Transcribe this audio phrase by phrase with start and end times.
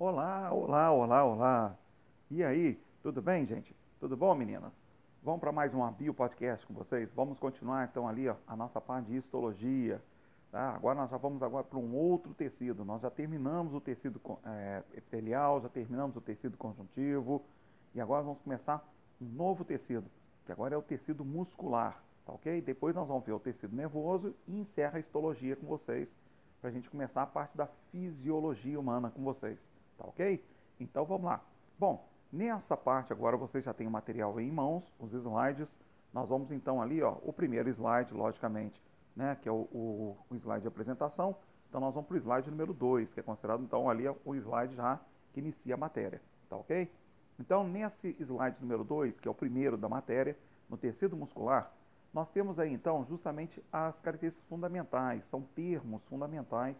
[0.00, 1.78] Olá, olá, olá, olá.
[2.30, 3.76] E aí, tudo bem, gente?
[4.00, 4.72] Tudo bom, meninas?
[5.22, 7.12] Vamos para mais um Bio Podcast com vocês?
[7.12, 10.02] Vamos continuar então ali ó, a nossa parte de histologia.
[10.50, 10.70] Tá?
[10.70, 12.82] Agora nós já vamos agora para um outro tecido.
[12.82, 17.44] Nós já terminamos o tecido é, epitelial, já terminamos o tecido conjuntivo
[17.94, 18.82] e agora vamos começar
[19.20, 20.10] um novo tecido,
[20.46, 22.62] que agora é o tecido muscular, tá ok?
[22.62, 26.16] Depois nós vamos ver o tecido nervoso e encerra a histologia com vocês
[26.58, 29.58] para a gente começar a parte da fisiologia humana com vocês.
[30.00, 30.42] Tá ok?
[30.80, 31.44] Então vamos lá.
[31.78, 35.78] Bom, nessa parte agora vocês já têm o material em mãos, os slides.
[36.10, 38.82] Nós vamos então ali, ó, o primeiro slide, logicamente,
[39.14, 41.36] né, que é o, o, o slide de apresentação.
[41.68, 44.74] Então nós vamos para o slide número 2, que é considerado então ali o slide
[44.74, 44.98] já
[45.34, 46.20] que inicia a matéria.
[46.48, 46.90] Tá ok?
[47.38, 50.36] Então nesse slide número 2, que é o primeiro da matéria,
[50.68, 51.70] no tecido muscular,
[52.12, 56.76] nós temos aí então justamente as características fundamentais, são termos fundamentais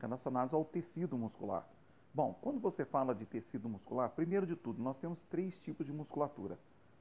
[0.00, 1.66] relacionados ao tecido muscular.
[2.14, 5.92] Bom, quando você fala de tecido muscular, primeiro de tudo, nós temos três tipos de
[5.94, 6.58] musculatura.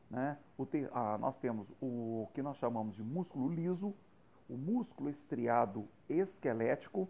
[0.10, 0.38] Né?
[0.70, 3.94] Te, ah, nós temos o que nós chamamos de músculo liso,
[4.50, 7.10] o músculo estriado esquelético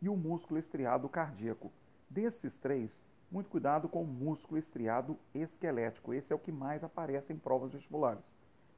[0.00, 1.70] e o músculo estriado cardíaco.
[2.08, 6.14] Desses três, muito cuidado com o músculo estriado esquelético.
[6.14, 8.24] Esse é o que mais aparece em provas vestibulares.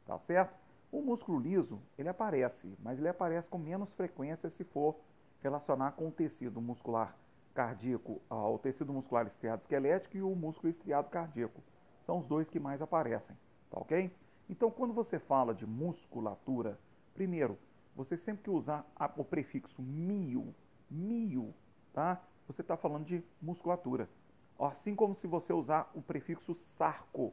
[0.05, 0.53] Tá certo?
[0.91, 4.97] O músculo liso, ele aparece, mas ele aparece com menos frequência se for
[5.41, 7.17] relacionar com o tecido muscular
[7.55, 11.63] cardíaco, ao tecido muscular esquelético e o músculo estriado cardíaco.
[12.05, 13.37] São os dois que mais aparecem,
[13.71, 14.11] tá ok?
[14.51, 16.79] Então, quando você fala de musculatura,
[17.15, 17.57] primeiro,
[17.97, 18.85] você sempre que usar
[19.17, 20.55] o prefixo mio,
[20.91, 21.55] mio,
[21.93, 22.21] tá?
[22.47, 24.09] Você está falando de musculatura.
[24.59, 27.33] Assim como se você usar o prefixo sarco.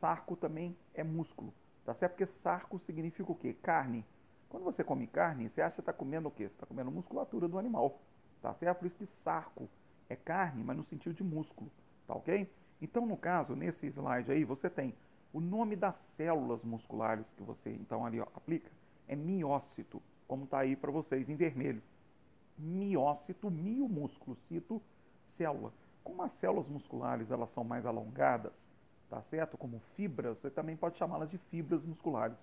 [0.00, 1.52] Sarco também é músculo,
[1.84, 2.12] tá certo?
[2.12, 3.52] Porque sarco significa o quê?
[3.62, 4.04] Carne.
[4.48, 6.44] Quando você come carne, você acha que está comendo o quê?
[6.44, 8.00] Você está comendo musculatura do animal.
[8.42, 8.78] Tá certo?
[8.78, 9.68] Por isso que sarco
[10.08, 11.70] é carne, mas no sentido de músculo.
[12.06, 12.48] Tá ok?
[12.80, 14.94] Então, no caso, nesse slide aí, você tem
[15.32, 18.70] o nome das células musculares que você então ali ó, aplica
[19.08, 21.82] é miócito, como está aí para vocês em vermelho.
[22.58, 24.82] Miócito, mio músculo, cito
[25.36, 25.72] célula.
[26.04, 28.52] Como as células musculares elas são mais alongadas,
[29.08, 29.56] tá certo?
[29.56, 32.36] Como fibras, você também pode chamá-las de fibras musculares,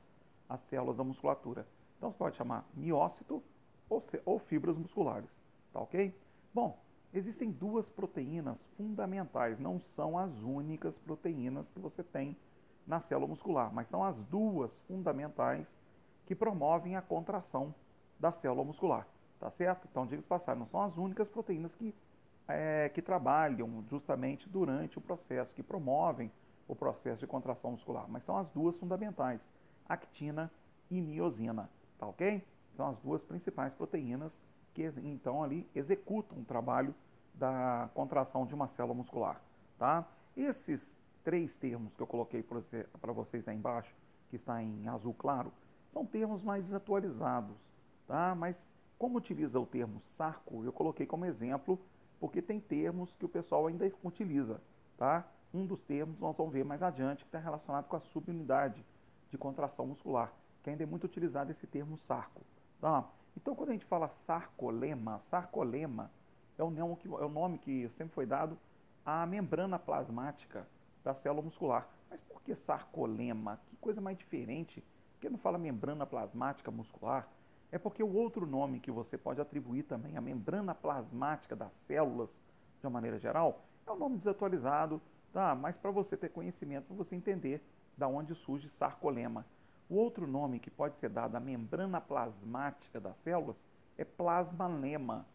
[0.50, 1.68] as células da musculatura.
[1.98, 3.44] Então você pode chamar miócito
[3.90, 5.30] ou, ou fibras musculares.
[5.75, 6.16] Tá ok?
[6.53, 6.80] Bom,
[7.13, 12.38] existem duas proteínas fundamentais, não são as únicas proteínas que você tem
[12.88, 15.68] na célula muscular, mas são as duas fundamentais
[16.25, 17.75] que promovem a contração
[18.18, 19.06] da célula muscular.
[19.38, 19.86] Tá certo?
[19.91, 21.94] Então, diga-se passar, não são as únicas proteínas que,
[22.47, 26.31] é, que trabalham justamente durante o processo, que promovem
[26.69, 29.42] o processo de contração muscular, mas são as duas fundamentais,
[29.90, 30.50] actina
[30.90, 31.69] e miosina.
[32.00, 32.42] Tá ok?
[32.78, 34.31] São as duas principais proteínas
[34.75, 36.94] que então ali executam o trabalho
[37.34, 39.41] da contração de uma célula muscular.
[39.80, 40.06] Tá?
[40.36, 40.86] Esses
[41.24, 43.96] três termos que eu coloquei para vocês aí embaixo,
[44.30, 45.52] que está em azul claro,
[45.91, 47.56] são termos mais atualizados.
[48.06, 48.36] Tá?
[48.36, 48.56] Mas
[49.00, 51.80] como utiliza o termo sarco, eu coloquei como exemplo,
[52.19, 54.62] porque tem termos que o pessoal ainda utiliza.
[54.97, 55.25] Tá?
[55.53, 58.86] Um dos termos nós vamos ver mais adiante, que está relacionado com a subunidade
[59.31, 62.42] de contração muscular, que ainda é muito utilizado esse termo sarco.
[62.81, 63.06] Tá?
[63.38, 66.12] Então, quando a gente fala sarcolema, sarcolema
[66.57, 68.57] é o nome que, é o nome que sempre foi dado
[69.06, 70.68] à membrana plasmática
[71.03, 71.88] da célula muscular.
[72.09, 73.59] Mas por que sarcolema?
[73.68, 74.81] Que coisa mais diferente.
[75.13, 77.28] Por que não fala membrana plasmática muscular?
[77.72, 82.29] É porque o outro nome que você pode atribuir também à membrana plasmática das células,
[82.79, 85.01] de uma maneira geral, é um nome desatualizado,
[85.34, 85.53] tá?
[85.53, 87.62] mas para você ter conhecimento, para você entender
[87.97, 89.45] da onde surge sarcolema.
[89.88, 93.56] O outro nome que pode ser dado à membrana plasmática das células
[93.97, 95.25] é plasmalema.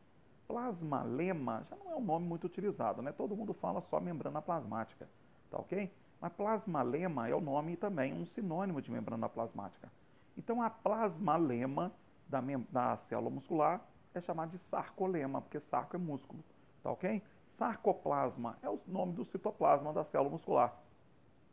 [0.48, 3.12] Plasmalema já não é um nome muito utilizado, né?
[3.12, 5.08] Todo mundo fala só membrana plasmática,
[5.50, 5.92] tá ok?
[6.20, 9.88] Mas plasmalema é o nome também, um sinônimo de membrana plasmática.
[10.36, 11.92] Então, a plasmalema
[12.28, 12.40] da,
[12.70, 13.80] da célula muscular
[14.12, 16.42] é chamada de sarcolema, porque sarco é músculo,
[16.82, 17.22] tá ok?
[17.56, 20.74] Sarcoplasma é o nome do citoplasma da célula muscular.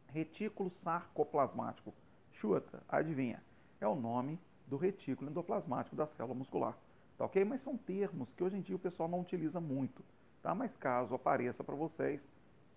[0.08, 1.94] Retículo sarcoplasmático
[2.40, 3.42] Chuta, adivinha?
[3.82, 6.78] É o nome do retículo endoplasmático da célula muscular.
[7.18, 7.44] Tá ok?
[7.44, 10.04] Mas são termos que hoje em dia o pessoal não utiliza muito.
[10.44, 10.54] Tá?
[10.54, 12.22] Mas caso apareça para vocês,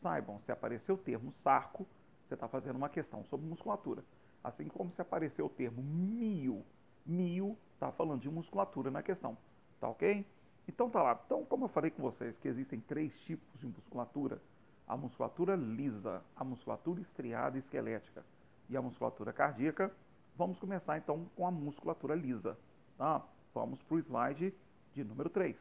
[0.01, 1.87] saibam, se aparecer o termo sarco,
[2.27, 4.03] você está fazendo uma questão sobre musculatura.
[4.43, 6.65] Assim como se aparecer o termo mio,
[7.05, 9.37] mio está falando de musculatura na questão.
[9.79, 10.25] Tá ok?
[10.67, 11.21] Então tá lá.
[11.27, 14.41] Então, como eu falei com vocês que existem três tipos de musculatura,
[14.89, 18.25] a musculatura lisa, a musculatura estriada e esquelética
[18.71, 19.93] e a musculatura cardíaca,
[20.37, 22.57] vamos começar então com a musculatura lisa.
[22.97, 23.23] Tá?
[23.53, 24.55] Vamos para o slide
[24.95, 25.57] de número 3.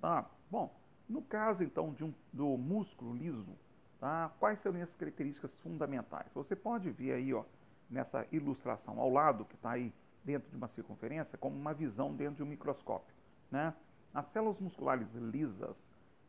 [0.00, 0.28] Tá?
[0.50, 0.76] Bom,
[1.08, 3.56] No caso, então, de um, do músculo liso,
[3.98, 4.30] tá?
[4.38, 6.30] quais seriam as características fundamentais?
[6.34, 7.44] Você pode ver aí, ó,
[7.88, 9.90] nessa ilustração ao lado, que está aí
[10.22, 13.14] dentro de uma circunferência, como uma visão dentro de um microscópio.
[13.50, 13.72] Né?
[14.12, 15.76] As células musculares lisas,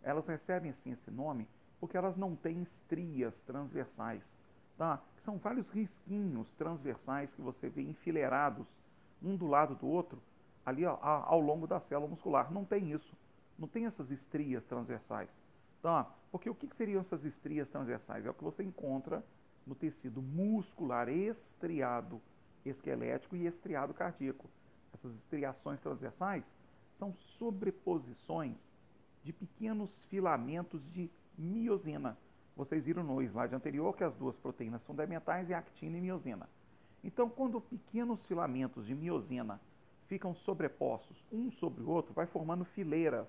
[0.01, 1.45] elas recebem assim esse nome
[1.79, 4.21] porque elas não têm estrias transversais.
[4.79, 4.97] Tá?
[5.25, 8.65] São vários risquinhos transversais que você vê enfileirados,
[9.21, 10.21] um do lado do outro,
[10.65, 12.49] ali ó, ao longo da célula muscular.
[12.49, 13.13] Não tem isso.
[13.57, 15.29] Não tem essas estrias transversais.
[15.81, 16.09] Tá?
[16.31, 18.25] Porque o que seriam essas estrias transversais?
[18.25, 19.21] É o que você encontra
[19.67, 22.21] no tecido muscular estriado
[22.65, 24.49] esquelético e estriado cardíaco.
[24.93, 26.45] Essas estriações transversais
[26.97, 28.55] são sobreposições
[29.25, 32.17] de pequenos filamentos de miosina.
[32.59, 36.49] Vocês viram no slide anterior que as duas proteínas fundamentais é actina e miosina.
[37.01, 39.61] Então, quando pequenos filamentos de miosina
[40.09, 43.25] ficam sobrepostos um sobre o outro, vai formando fileiras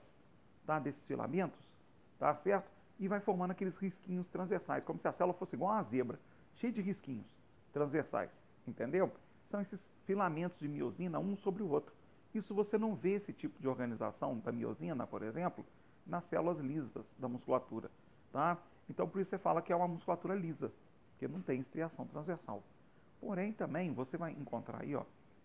[0.67, 1.61] tá, desses filamentos,
[2.19, 2.69] tá certo?
[2.99, 6.19] E vai formando aqueles risquinhos transversais, como se a célula fosse igual a uma zebra,
[6.57, 7.33] cheia de risquinhos
[7.73, 8.33] transversais,
[8.67, 9.13] entendeu?
[9.49, 11.95] São esses filamentos de miosina um sobre o outro.
[12.35, 15.65] Isso você não vê esse tipo de organização da miosina, por exemplo,
[16.05, 17.89] nas células lisas da musculatura,
[18.33, 18.59] tá?
[18.91, 20.71] Então por isso você fala que é uma musculatura lisa,
[21.13, 22.63] porque não tem estriação transversal.
[23.21, 25.05] Porém também você vai encontrar aí, ó,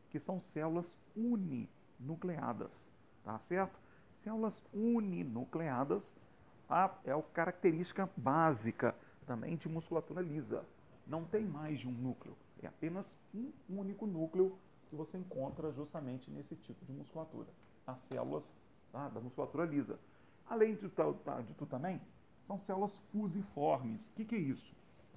[0.10, 2.72] que são células uninucleadas,
[3.24, 3.78] tá certo?
[4.24, 6.04] Células uninucleadas
[6.68, 8.96] a, é a característica básica
[9.28, 10.66] também de musculatura lisa.
[11.06, 14.58] Não tem mais de um núcleo, é apenas um único núcleo
[14.90, 17.50] que você encontra justamente nesse tipo de musculatura,
[17.86, 18.44] as células
[18.92, 20.00] tá, da musculatura lisa.
[20.48, 22.02] Além de, tá, de tudo também,
[22.48, 24.02] são células fusiformes.
[24.02, 24.76] O que, que é isso?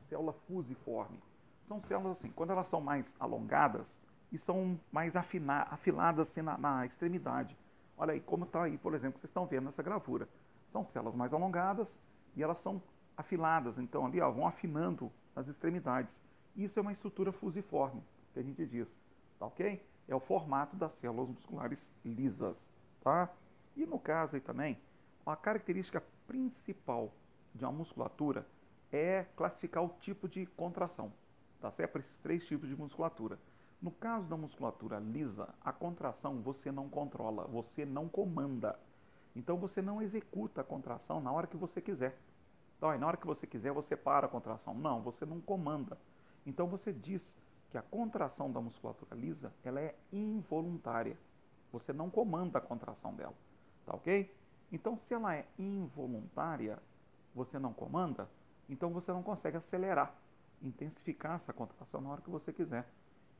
[0.08, 1.18] Célula fusiforme.
[1.66, 3.86] São células assim, quando elas são mais alongadas
[4.32, 7.56] e são mais afina, afiladas assim, na, na extremidade.
[7.96, 10.28] Olha aí como está aí, por exemplo, vocês estão vendo nessa gravura.
[10.72, 11.88] São células mais alongadas
[12.36, 12.80] e elas são
[13.16, 16.10] afiladas, então ali ó, vão afinando as extremidades.
[16.56, 18.02] Isso é uma estrutura fusiforme,
[18.32, 18.88] que a gente diz,
[19.38, 19.82] tá ok?
[20.06, 22.56] É o formato das células musculares lisas,
[23.02, 23.28] tá?
[23.76, 24.78] E no caso aí também,
[25.26, 27.12] a característica principal
[27.54, 28.46] de uma musculatura
[28.92, 31.12] é classificar o tipo de contração,
[31.60, 31.92] tá certo?
[31.92, 33.38] Para esses três tipos de musculatura.
[33.80, 38.78] No caso da musculatura lisa, a contração você não controla, você não comanda.
[39.34, 42.16] Então você não executa a contração na hora que você quiser.
[42.76, 44.74] Então, na hora que você quiser, você para a contração.
[44.74, 45.98] Não, você não comanda.
[46.46, 47.22] Então você diz
[47.70, 51.18] que a contração da musculatura lisa ela é involuntária.
[51.72, 53.34] Você não comanda a contração dela.
[53.84, 54.32] Tá ok?
[54.70, 56.78] Então, se ela é involuntária,
[57.34, 58.28] você não comanda,
[58.68, 60.14] então você não consegue acelerar,
[60.62, 62.86] intensificar essa contração na hora que você quiser.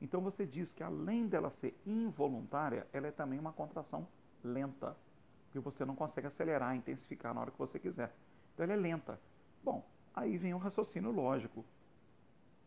[0.01, 4.07] Então você diz que além dela ser involuntária, ela é também uma contração
[4.45, 4.97] lenta,
[5.45, 8.15] porque você não consegue acelerar, intensificar na hora que você quiser.
[8.55, 9.19] Então ela é lenta.
[9.63, 9.85] Bom,
[10.15, 11.65] aí vem o raciocínio lógico.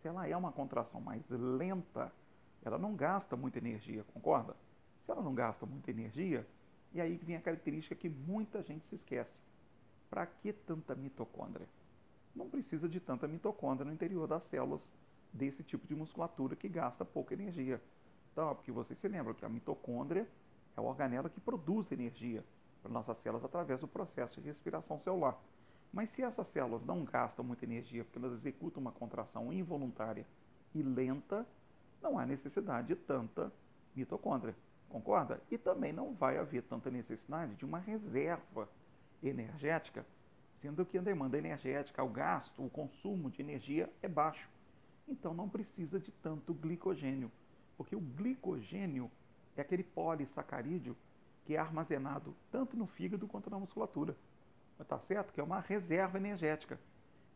[0.01, 2.11] Se ela é uma contração mais lenta,
[2.63, 4.55] ela não gasta muita energia, concorda?
[5.05, 6.45] Se ela não gasta muita energia,
[6.93, 9.31] e aí vem a característica que muita gente se esquece.
[10.09, 11.67] Para que tanta mitocôndria?
[12.35, 14.81] Não precisa de tanta mitocôndria no interior das células
[15.31, 17.81] desse tipo de musculatura que gasta pouca energia.
[18.31, 20.27] Então, porque vocês se lembram que a mitocôndria
[20.75, 22.43] é o organelo que produz energia
[22.81, 25.37] para nossas células através do processo de respiração celular.
[25.93, 30.25] Mas se essas células não gastam muita energia porque elas executam uma contração involuntária
[30.73, 31.45] e lenta,
[32.01, 33.51] não há necessidade de tanta
[33.95, 34.55] mitocôndria.
[34.91, 35.41] Concorda?
[35.49, 38.67] E também não vai haver tanta necessidade de uma reserva
[39.23, 40.05] energética,
[40.61, 44.49] sendo que a demanda energética, o gasto, o consumo de energia é baixo.
[45.07, 47.31] Então não precisa de tanto glicogênio,
[47.77, 49.09] porque o glicogênio
[49.55, 50.95] é aquele polissacarídeo
[51.45, 54.15] que é armazenado tanto no fígado quanto na musculatura.
[54.79, 55.31] Está certo?
[55.31, 56.77] Que é uma reserva energética.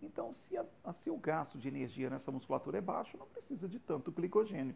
[0.02, 0.66] Então, se, a,
[1.04, 4.76] se o gasto de energia nessa musculatura é baixo, não precisa de tanto glicogênio,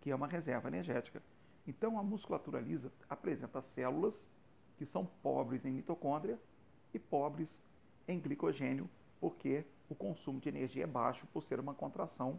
[0.00, 1.22] que é uma reserva energética.
[1.66, 4.14] Então, a musculatura lisa apresenta células
[4.76, 6.38] que são pobres em mitocôndria
[6.92, 7.48] e pobres
[8.06, 8.88] em glicogênio,
[9.20, 12.38] porque o consumo de energia é baixo por ser uma contração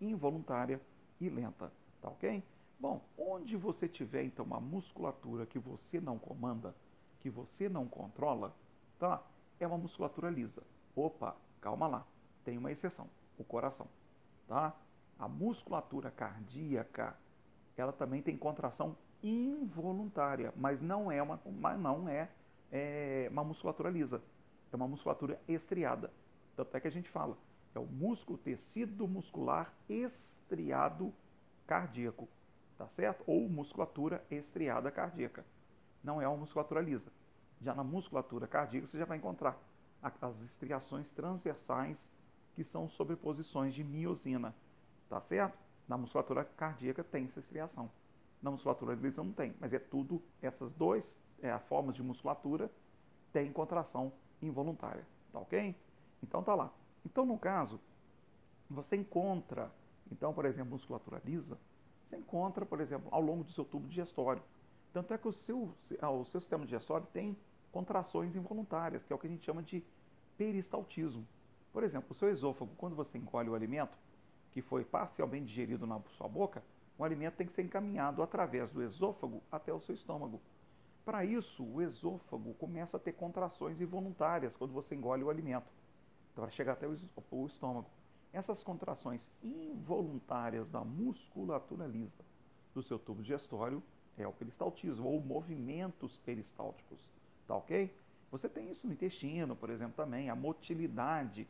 [0.00, 0.80] involuntária
[1.20, 1.72] e lenta.
[2.00, 2.42] Tá ok?
[2.78, 6.74] Bom, onde você tiver então uma musculatura que você não comanda,
[7.20, 8.54] que você não controla,
[8.98, 9.22] tá?
[9.58, 10.62] É uma musculatura lisa.
[10.94, 12.06] Opa, calma lá.
[12.44, 13.88] Tem uma exceção, o coração,
[14.46, 14.72] tá?
[15.18, 17.16] A musculatura cardíaca
[17.80, 21.40] ela também tem contração involuntária, mas não é uma,
[21.76, 22.28] não é,
[22.70, 24.22] é uma musculatura lisa,
[24.72, 26.12] é uma musculatura estriada.
[26.56, 27.36] Tanto é que a gente fala,
[27.74, 31.12] é o músculo, tecido muscular estriado
[31.66, 32.28] cardíaco,
[32.76, 33.22] tá certo?
[33.26, 35.44] Ou musculatura estriada cardíaca.
[36.02, 37.10] Não é uma musculatura lisa.
[37.60, 39.56] Já na musculatura cardíaca, você já vai encontrar
[40.02, 41.96] as estriações transversais,
[42.54, 44.54] que são sobreposições de miosina.
[45.08, 45.67] Tá certo?
[45.88, 47.90] Na musculatura cardíaca tem essa estriação.
[48.42, 51.04] Na musculatura lisa não tem, mas é tudo, essas duas
[51.40, 52.70] é, formas de musculatura
[53.32, 55.04] têm contração involuntária.
[55.32, 55.74] Tá ok?
[56.22, 56.70] Então tá lá.
[57.04, 57.80] Então, no caso,
[58.68, 59.72] você encontra,
[60.12, 61.58] então, por exemplo, musculatura lisa,
[62.06, 64.42] você encontra, por exemplo, ao longo do seu tubo digestório.
[64.92, 67.36] Tanto é que o seu, ah, o seu sistema digestório tem
[67.72, 69.82] contrações involuntárias, que é o que a gente chama de
[70.36, 71.26] peristaltismo.
[71.72, 73.96] Por exemplo, o seu esôfago, quando você engole o alimento
[74.52, 76.62] que foi parcialmente digerido na sua boca,
[76.98, 80.40] o alimento tem que ser encaminhado através do esôfago até o seu estômago.
[81.04, 85.66] Para isso, o esôfago começa a ter contrações involuntárias quando você engole o alimento.
[86.32, 87.86] Então, vai chegar até o estômago.
[88.32, 92.24] Essas contrações involuntárias da musculatura lisa
[92.74, 93.82] do seu tubo digestório
[94.18, 96.98] é o peristaltismo, ou movimentos peristálticos.
[97.46, 97.94] Tá ok?
[98.30, 101.48] Você tem isso no intestino, por exemplo, também, a motilidade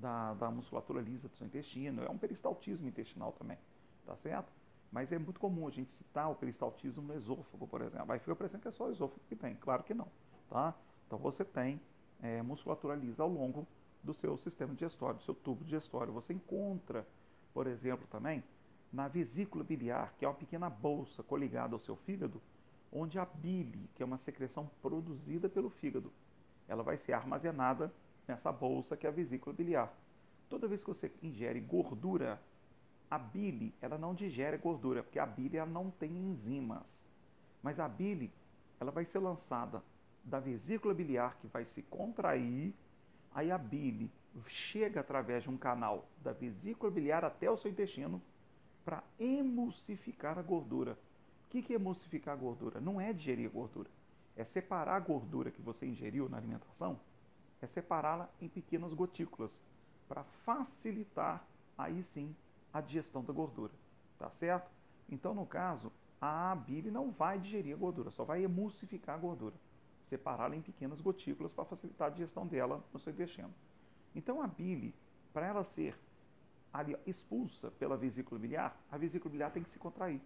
[0.00, 2.02] da, da musculatura lisa do seu intestino.
[2.02, 3.58] É um peristaltismo intestinal também,
[4.06, 4.50] tá certo?
[4.90, 8.10] Mas é muito comum a gente citar o peristaltismo no esôfago, por exemplo.
[8.12, 9.54] Aí fica parecendo que é só o esôfago que tem.
[9.56, 10.08] Claro que não,
[10.48, 10.74] tá?
[11.06, 11.80] Então você tem
[12.20, 13.66] é, musculatura lisa ao longo
[14.02, 16.12] do seu sistema digestório, do seu tubo digestório.
[16.12, 17.06] Você encontra,
[17.52, 18.42] por exemplo, também
[18.92, 22.40] na vesícula biliar, que é uma pequena bolsa coligada ao seu fígado,
[22.92, 26.12] onde a bile, que é uma secreção produzida pelo fígado,
[26.66, 27.92] ela vai ser armazenada
[28.26, 29.92] nessa bolsa que é a vesícula biliar.
[30.48, 32.40] Toda vez que você ingere gordura,
[33.10, 36.82] a bile, ela não digere gordura, porque a bile ela não tem enzimas.
[37.62, 38.30] Mas a bile,
[38.80, 39.82] ela vai ser lançada
[40.24, 42.74] da vesícula biliar que vai se contrair
[43.32, 44.10] Aí a bile
[44.72, 48.20] chega através de um canal da vesícula biliar até o seu intestino
[48.84, 50.98] para emulsificar a gordura.
[51.46, 52.80] O que é emulsificar a gordura?
[52.80, 53.88] Não é digerir a gordura.
[54.36, 56.98] É separar a gordura que você ingeriu na alimentação,
[57.62, 59.52] é separá-la em pequenas gotículas
[60.08, 61.44] para facilitar
[61.76, 62.34] aí sim
[62.72, 63.72] a digestão da gordura.
[64.18, 64.70] Tá certo?
[65.08, 65.90] Então, no caso,
[66.20, 69.54] a bile não vai digerir a gordura, só vai emulsificar a gordura
[70.10, 73.54] separá-la em pequenas gotículas para facilitar a digestão dela no seu intestino.
[74.14, 74.92] Então a bile,
[75.32, 75.96] para ela ser
[76.72, 80.20] ali, expulsa pela vesícula biliar, a vesícula biliar tem que se contrair.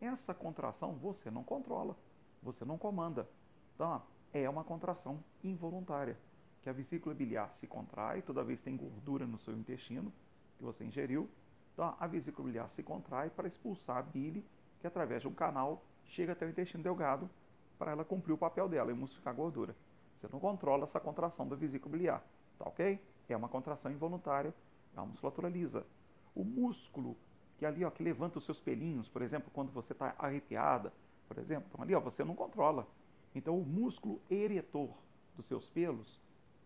[0.00, 1.96] Essa contração você não controla,
[2.42, 3.28] você não comanda.
[3.74, 4.00] Então,
[4.32, 6.16] é uma contração involuntária,
[6.62, 10.12] que a vesícula biliar se contrai toda vez que tem gordura no seu intestino
[10.56, 11.28] que você ingeriu.
[11.72, 14.44] Então, a vesícula biliar se contrai para expulsar a bile,
[14.80, 17.28] que através de um canal chega até o intestino delgado
[17.78, 19.74] para ela cumprir o papel dela, emulsificar a gordura.
[20.20, 22.24] Você não controla essa contração da vesícula biliar,
[22.58, 23.00] tá ok?
[23.28, 24.52] É uma contração involuntária,
[24.96, 25.86] é uma musculatura lisa.
[26.34, 27.16] O músculo
[27.58, 30.92] que ali, ó, que levanta os seus pelinhos, por exemplo, quando você está arrepiada,
[31.26, 32.86] por exemplo, então ali, ó, você não controla.
[33.34, 34.90] Então, o músculo eretor
[35.36, 36.20] dos seus pelos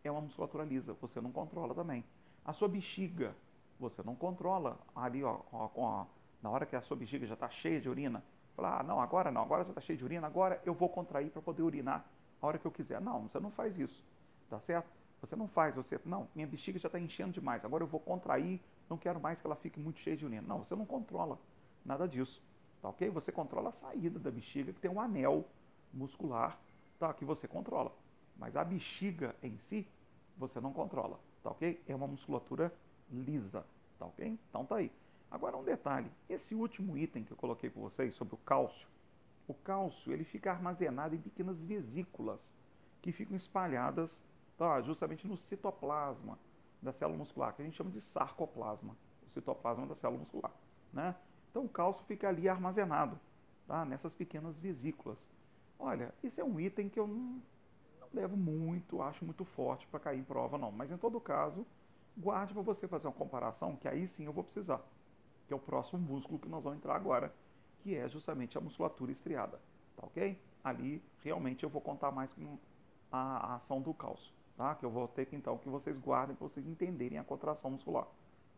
[0.04, 2.04] é uma musculatura lisa, você não controla também.
[2.44, 3.34] A sua bexiga,
[3.78, 6.06] você não controla ali, ó, ó, ó
[6.42, 8.22] na hora que a sua bexiga já está cheia de urina,
[8.54, 11.30] Falar, ah, não, agora não, agora já está cheio de urina, agora eu vou contrair
[11.30, 12.04] para poder urinar
[12.40, 13.00] a hora que eu quiser.
[13.00, 14.04] Não, você não faz isso,
[14.50, 14.88] tá certo?
[15.20, 18.60] Você não faz, você, não, minha bexiga já está enchendo demais, agora eu vou contrair,
[18.90, 20.42] não quero mais que ela fique muito cheia de urina.
[20.46, 21.38] Não, você não controla
[21.84, 22.42] nada disso,
[22.82, 23.08] tá ok?
[23.10, 25.46] Você controla a saída da bexiga, que tem um anel
[25.92, 26.58] muscular,
[26.98, 27.92] tá, que você controla.
[28.36, 29.86] Mas a bexiga em si,
[30.36, 31.80] você não controla, tá ok?
[31.86, 32.72] É uma musculatura
[33.10, 33.64] lisa,
[33.98, 34.38] tá ok?
[34.48, 34.90] Então tá aí.
[35.30, 38.86] Agora um detalhe, esse último item que eu coloquei para vocês sobre o cálcio,
[39.48, 42.40] o cálcio ele fica armazenado em pequenas vesículas
[43.00, 44.10] que ficam espalhadas
[44.56, 46.38] tá, justamente no citoplasma
[46.80, 48.96] da célula muscular, que a gente chama de sarcoplasma,
[49.26, 50.52] o citoplasma da célula muscular.
[50.92, 51.14] Né?
[51.50, 53.18] Então o cálcio fica ali armazenado,
[53.66, 55.18] tá, nessas pequenas vesículas.
[55.78, 57.40] Olha, esse é um item que eu não
[58.16, 61.66] levo muito, acho muito forte para cair em prova não, mas em todo caso,
[62.16, 64.82] guarde para você fazer uma comparação, que aí sim eu vou precisar
[65.52, 67.30] que é o próximo músculo que nós vamos entrar agora,
[67.82, 69.60] que é justamente a musculatura estriada,
[69.94, 70.40] tá ok?
[70.64, 72.56] Ali realmente eu vou contar mais com
[73.10, 74.74] a, a ação do cálcio, tá?
[74.74, 78.06] Que eu vou ter que então que vocês guardem para vocês entenderem a contração muscular,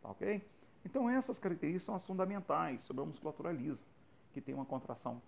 [0.02, 0.40] tá ok?
[0.84, 3.82] Então essas características são as fundamentais sobre a musculatura lisa,
[4.32, 5.20] que tem uma contração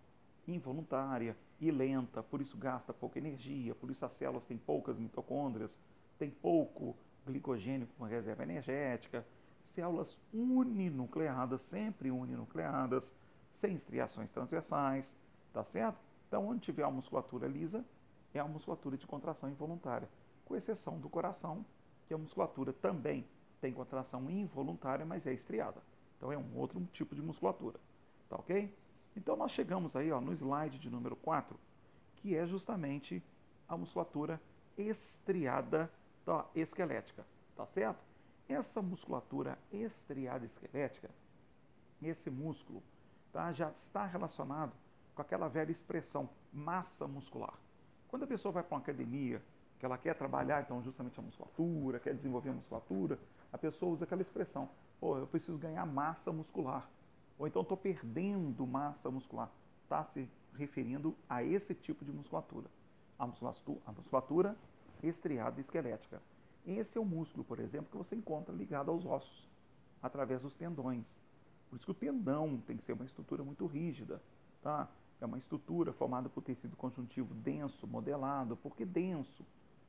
[0.47, 5.71] involuntária e lenta, por isso gasta pouca energia, por isso as células têm poucas mitocôndrias,
[6.19, 9.27] tem pouco glicogênio como reserva energética,
[9.75, 13.03] células uninucleadas, sempre uninucleadas,
[13.61, 15.11] sem estriações transversais,
[15.53, 15.99] tá certo?
[16.29, 17.85] Então, onde tiver a musculatura lisa,
[18.33, 20.09] é a musculatura de contração involuntária,
[20.45, 21.65] com exceção do coração,
[22.07, 23.27] que a musculatura também
[23.61, 25.81] tem contração involuntária, mas é estriada.
[26.17, 27.79] Então, é um outro tipo de musculatura,
[28.29, 28.73] tá ok?
[29.17, 31.59] Então, nós chegamos aí ó, no slide de número 4,
[32.17, 33.23] que é justamente
[33.69, 34.41] a musculatura
[34.77, 35.91] estriada
[36.25, 37.25] tá, esquelética,
[37.57, 37.99] tá certo?
[38.49, 41.11] Essa musculatura estriada esquelética,
[42.03, 42.83] esse músculo,
[43.33, 44.73] tá, já está relacionado
[45.15, 47.55] com aquela velha expressão massa muscular.
[48.09, 49.43] Quando a pessoa vai para uma academia,
[49.79, 53.19] que ela quer trabalhar então justamente a musculatura, quer desenvolver a musculatura,
[53.53, 54.69] a pessoa usa aquela expressão,
[55.01, 56.89] pô, eu preciso ganhar massa muscular.
[57.39, 59.51] Ou então estou perdendo massa muscular.
[59.83, 62.69] Está se referindo a esse tipo de musculatura.
[63.19, 64.57] A musculatura, a musculatura
[65.03, 66.21] estriada esquelética.
[66.67, 69.49] Esse é o músculo, por exemplo, que você encontra ligado aos ossos,
[70.03, 71.05] através dos tendões.
[71.71, 74.21] Por isso que o tendão tem que ser uma estrutura muito rígida.
[74.63, 74.89] Tá?
[75.21, 78.57] É uma estrutura formada por tecido conjuntivo denso, modelado.
[78.57, 79.45] Por que denso?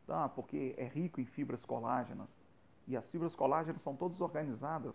[0.05, 0.29] Tá?
[0.29, 2.27] Porque é rico em fibras colágenas.
[2.87, 4.93] E as fibras colágenas são todas organizadas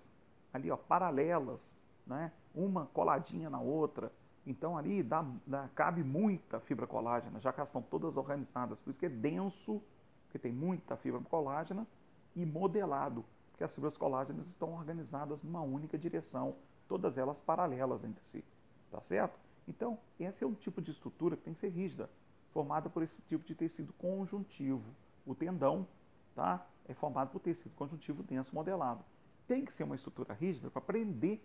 [0.52, 1.60] ali, ó, paralelas,
[2.06, 2.32] né?
[2.54, 4.12] uma coladinha na outra.
[4.46, 8.78] Então ali dá, dá, cabe muita fibra colágena, já que elas estão todas organizadas.
[8.80, 9.82] Por isso que é denso,
[10.24, 11.86] porque tem muita fibra colágena,
[12.34, 16.56] e modelado, porque as fibras colágenas estão organizadas numa única direção,
[16.88, 18.44] todas elas paralelas entre si.
[18.90, 19.38] Tá certo?
[19.66, 22.10] Então, esse é um tipo de estrutura que tem que ser rígida,
[22.52, 24.82] formada por esse tipo de tecido conjuntivo.
[25.24, 25.86] O tendão
[26.34, 29.04] tá, é formado por tecido conjuntivo denso modelado.
[29.46, 31.40] Tem que ser uma estrutura rígida para prender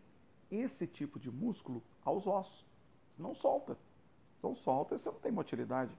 [0.51, 2.65] esse tipo de músculo aos ossos.
[3.15, 3.75] Senão solta.
[3.75, 5.91] Se não solta, você não tem motilidade.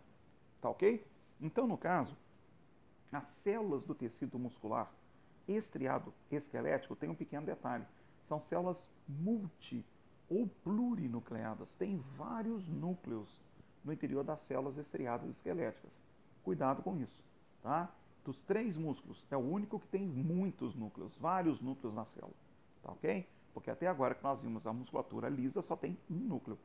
[0.61, 1.05] Tá ok?
[1.41, 2.17] Então, no caso,
[3.13, 4.91] as células do tecido muscular
[5.47, 7.85] estriado esquelético tem um pequeno detalhe.
[8.29, 8.77] São células
[9.09, 9.85] multi
[10.29, 11.69] ou plurinucleadas.
[11.79, 13.29] Tem vários núcleos
[13.85, 15.91] no interior das células estriadas esqueléticas.
[16.45, 17.25] Cuidado com isso,
[17.63, 17.91] tá?
[18.25, 22.35] Dos três músculos, é o único que tem muitos núcleos, vários núcleos na célula,
[22.83, 23.27] tá ok?
[23.59, 26.57] Porque até agora que nós vimos a musculatura lisa só tem um núcleo,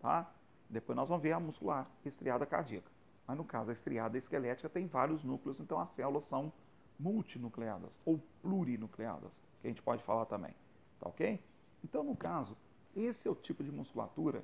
[0.00, 0.32] tá?
[0.70, 2.90] Depois nós vamos ver a muscular estriada cardíaca.
[3.26, 6.50] Mas no caso, a estriada esquelética tem vários núcleos, então as células são
[6.98, 10.54] multinucleadas ou plurinucleadas, que a gente pode falar também,
[10.98, 11.38] tá ok?
[11.84, 12.56] Então, no caso,
[12.96, 14.42] esse é o tipo de musculatura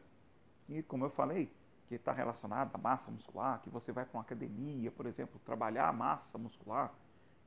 [0.67, 1.51] que, como eu falei,
[1.89, 5.89] que está relacionado à massa muscular, que você vai para uma academia, por exemplo, trabalhar
[5.89, 6.93] a massa muscular,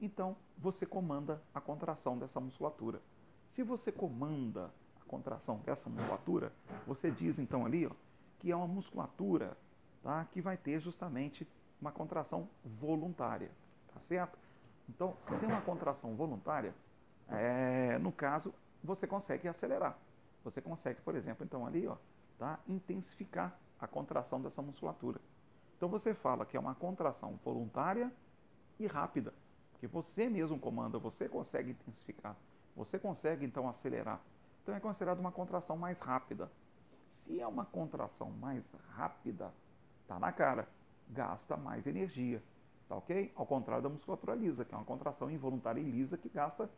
[0.02, 3.00] então você comanda a contração dessa musculatura.
[3.58, 4.70] Se você comanda
[5.02, 6.54] a contração dessa musculatura,
[6.86, 7.92] você diz então ali ó,
[8.38, 9.58] que é uma musculatura
[10.04, 11.48] tá, que vai ter justamente
[11.82, 13.50] uma contração voluntária,
[13.92, 14.38] tá certo?
[14.88, 16.72] Então, se tem uma contração voluntária,
[17.30, 19.98] é, no caso, você consegue acelerar.
[20.44, 21.98] Você consegue, por exemplo, então ali, ó,
[22.38, 25.20] tá, intensificar a contração dessa musculatura.
[25.76, 28.14] Então você fala que é uma contração voluntária
[28.80, 29.34] e rápida,
[29.80, 32.36] que você mesmo comanda, você consegue intensificar.
[32.78, 34.22] Você consegue então acelerar.
[34.62, 36.50] Então é considerado uma contração mais rápida.
[37.26, 38.64] Se é uma contração mais
[38.96, 39.52] rápida,
[40.08, 40.68] tá na cara,
[41.10, 42.42] gasta mais energia,
[42.88, 43.34] tá ok?
[43.36, 46.70] Ao contrário da musculatura lisa, que é uma contração involuntária e lisa que gasta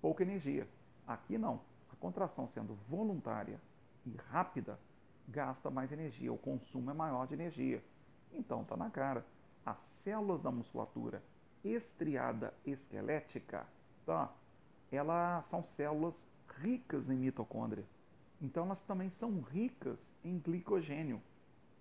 [0.00, 0.68] pouca energia.
[1.06, 1.60] Aqui não.
[1.92, 3.60] A contração sendo voluntária
[4.06, 4.78] e rápida,
[5.28, 7.82] gasta mais energia, o consumo é maior de energia.
[8.32, 9.26] Então tá na cara.
[9.66, 11.20] As células da musculatura
[11.64, 13.66] estriada esquelética,
[14.06, 14.30] tá?
[14.90, 16.14] Elas são células
[16.60, 17.84] ricas em mitocôndria.
[18.40, 21.20] Então elas também são ricas em glicogênio,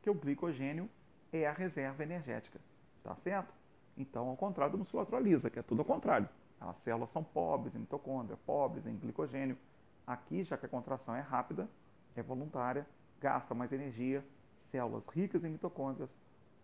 [0.01, 0.89] que o glicogênio
[1.31, 2.59] é a reserva energética,
[3.03, 3.53] tá certo?
[3.97, 6.27] Então, ao contrário da musculatura lisa, que é tudo ao contrário.
[6.59, 9.57] As células são pobres em mitocôndria, pobres em glicogênio.
[10.05, 11.69] Aqui, já que a contração é rápida,
[12.15, 12.87] é voluntária,
[13.19, 14.25] gasta mais energia,
[14.71, 16.09] células ricas em mitocôndrias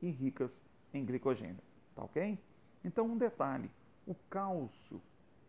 [0.01, 0.61] e ricas
[0.93, 1.61] em glicogênio,
[1.93, 2.37] tá ok?
[2.83, 3.69] Então, um detalhe,
[4.05, 5.01] o cálcio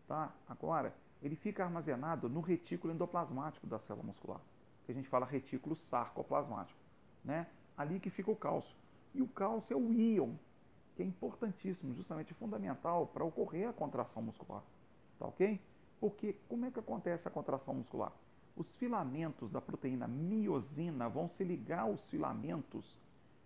[0.07, 0.31] Tá?
[0.47, 4.39] Agora, ele fica armazenado no retículo endoplasmático da célula muscular,
[4.85, 6.79] que a gente fala retículo sarcoplasmático.
[7.23, 7.47] Né?
[7.77, 8.75] Ali que fica o cálcio.
[9.13, 10.33] E o cálcio é o íon,
[10.95, 14.63] que é importantíssimo, justamente fundamental para ocorrer a contração muscular.
[15.19, 15.59] Tá ok?
[15.99, 18.13] Porque como é que acontece a contração muscular?
[18.55, 22.85] Os filamentos da proteína miosina vão se ligar aos filamentos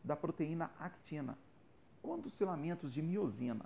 [0.04, 1.38] da proteína actina.
[2.02, 3.66] Quando os filamentos de miosina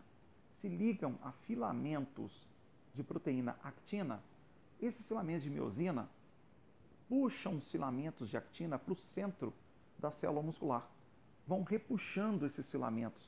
[0.61, 2.31] se ligam a filamentos
[2.95, 4.21] de proteína actina,
[4.81, 6.09] esses filamentos de miosina
[7.07, 9.53] puxam os filamentos de actina para o centro
[9.99, 10.87] da célula muscular.
[11.47, 13.21] Vão repuxando esses filamentos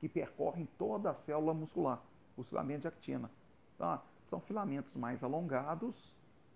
[0.00, 2.02] que percorrem toda a célula muscular,
[2.36, 3.30] os filamentos de actina.
[3.76, 4.02] Tá?
[4.30, 5.94] São filamentos mais alongados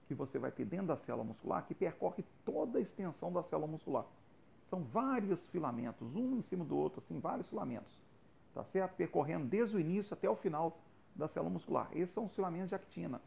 [0.09, 3.69] que você vai ter dentro da célula muscular que percorre toda a extensão da célula
[3.69, 4.07] muscular.
[4.69, 7.93] São vários filamentos, um em cima do outro, assim, vários filamentos.
[8.55, 8.95] Tá certo?
[8.97, 10.79] Percorrendo desde o início até o final
[11.15, 11.89] da célula muscular.
[11.93, 13.21] Esses são os filamentos de actina.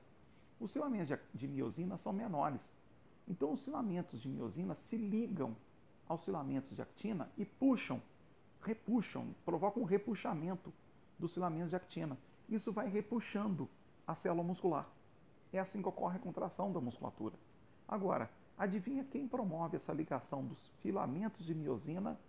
[0.59, 2.61] Os filamentos de, miosina são menores.
[3.27, 5.55] Então, os filamentos de miosina se ligam
[6.07, 8.01] aos filamentos de actina e puxam
[8.65, 10.73] repuxam, provocam um repuxamento
[11.19, 12.17] dos filamentos de actina.
[12.49, 13.69] Isso vai repuxando
[14.07, 14.89] a célula muscular.
[15.53, 17.35] É assim que ocorre a contração da musculatura.
[17.87, 22.19] Agora, adivinha quem promove essa ligação dos filamentos de miosina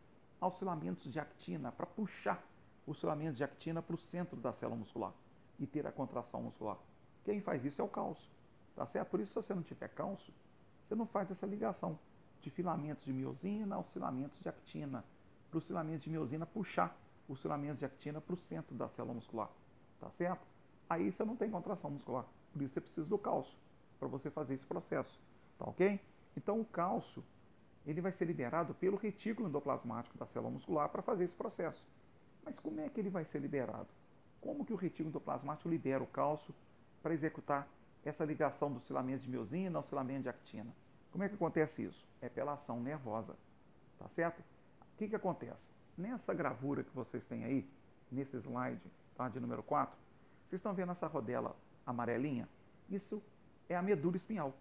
[0.40, 2.45] aos filamentos de actina para puxar
[2.87, 5.12] os filamentos de actina para o centro da célula muscular
[5.59, 6.79] e ter a contração muscular?
[7.25, 8.29] Quem faz isso é o cálcio.
[8.75, 9.09] Tá certo?
[9.09, 10.33] Por isso, se você não tiver cálcio,
[10.87, 11.99] você não faz essa ligação
[12.42, 15.03] de filamentos de miosina aos filamentos de actina,
[15.51, 16.97] para os filamentos de miosina puxar
[17.29, 19.51] os filamentos de actina para o centro da célula muscular.
[19.99, 20.47] Tá certo?
[20.88, 22.25] Aí você não tem contração muscular.
[22.53, 23.53] Por isso você precisa do cálcio
[23.99, 25.19] para você fazer esse processo.
[25.59, 26.01] Tá ok?
[26.37, 27.25] Então o cálcio
[27.87, 31.83] ele vai ser liberado pelo retículo endoplasmático da célula muscular para fazer esse processo.
[32.45, 33.88] Mas como é que ele vai ser liberado?
[34.46, 36.54] Como que o retículo endoplasmático libera o cálcio
[37.02, 37.66] para executar
[38.04, 40.72] essa ligação dos filamentos de miosina aos filamentos de actina?
[41.11, 42.06] Como é que acontece isso?
[42.20, 43.35] É pela ação nervosa.
[43.98, 44.38] Tá certo?
[44.38, 45.68] O que, que acontece?
[45.98, 47.68] Nessa gravura que vocês têm aí,
[48.12, 48.80] nesse slide
[49.16, 49.92] tá, de número 4,
[50.48, 52.48] vocês estão vendo essa rodela amarelinha?
[52.88, 53.20] Isso
[53.68, 54.54] é a medula espinhal.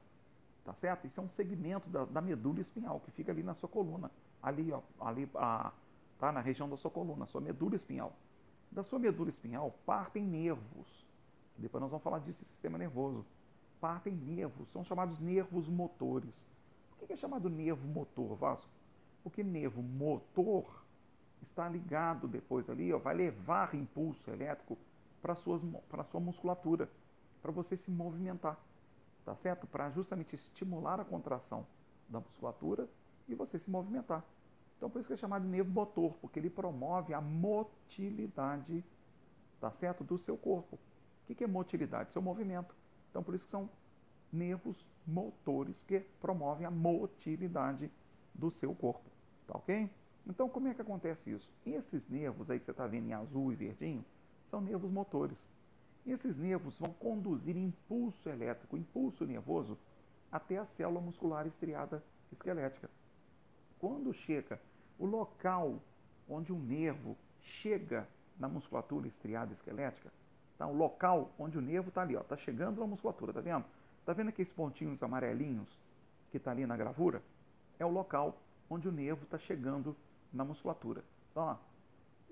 [0.64, 1.06] Tá certo?
[1.06, 4.10] Isso é um segmento da, da medula espinhal que fica ali na sua coluna.
[4.42, 5.72] Ali, ó, ali a,
[6.20, 8.12] tá na região da sua coluna, sua medula espinhal.
[8.76, 11.06] Da sua medula espinhal partem nervos.
[11.58, 13.26] Depois nós vamos falar disso, sistema nervoso
[13.80, 16.34] partem nervos, são chamados nervos motores.
[17.00, 18.68] Por que é chamado nervo motor, Vasco?
[19.24, 20.66] Porque nervo motor
[21.42, 24.78] está ligado depois ali, ó, vai levar impulso elétrico
[25.22, 26.90] para a sua musculatura,
[27.42, 28.60] para você se movimentar,
[29.24, 29.66] tá certo?
[29.68, 31.66] Para justamente estimular a contração
[32.10, 32.90] da musculatura
[33.28, 34.22] e você se movimentar.
[34.78, 38.84] Então por isso que é chamado de nervo motor, porque ele promove a motilidade,
[39.60, 40.78] tá certo, do seu corpo.
[41.28, 42.12] O que é motilidade?
[42.12, 42.76] Seu movimento.
[43.10, 43.70] Então, por isso que são
[44.32, 47.90] nervos motores que promovem a motilidade
[48.34, 49.10] do seu corpo.
[49.48, 49.90] Tá ok?
[50.28, 51.50] Então, como é que acontece isso?
[51.66, 54.04] Esses nervos aí que você está vendo em azul e verdinho
[54.52, 55.38] são nervos motores.
[56.06, 59.78] Esses nervos vão conduzir impulso elétrico, impulso nervoso,
[60.32, 62.90] até a célula muscular estriada esquelética.
[63.80, 64.60] Quando chega
[64.98, 65.80] o local
[66.28, 67.18] onde o nervo
[67.62, 68.08] chega
[68.40, 70.12] na musculatura estriada esquelética,
[70.58, 70.68] Tá?
[70.68, 73.66] O local onde o nervo está ali, está chegando na musculatura, tá vendo?
[74.06, 75.68] Tá vendo aqueles pontinhos amarelinhos
[76.32, 77.22] que está ali na gravura?
[77.78, 78.38] É o local
[78.70, 79.96] onde o nervo está chegando
[80.32, 81.04] na musculatura.
[81.32, 81.58] Então, ó,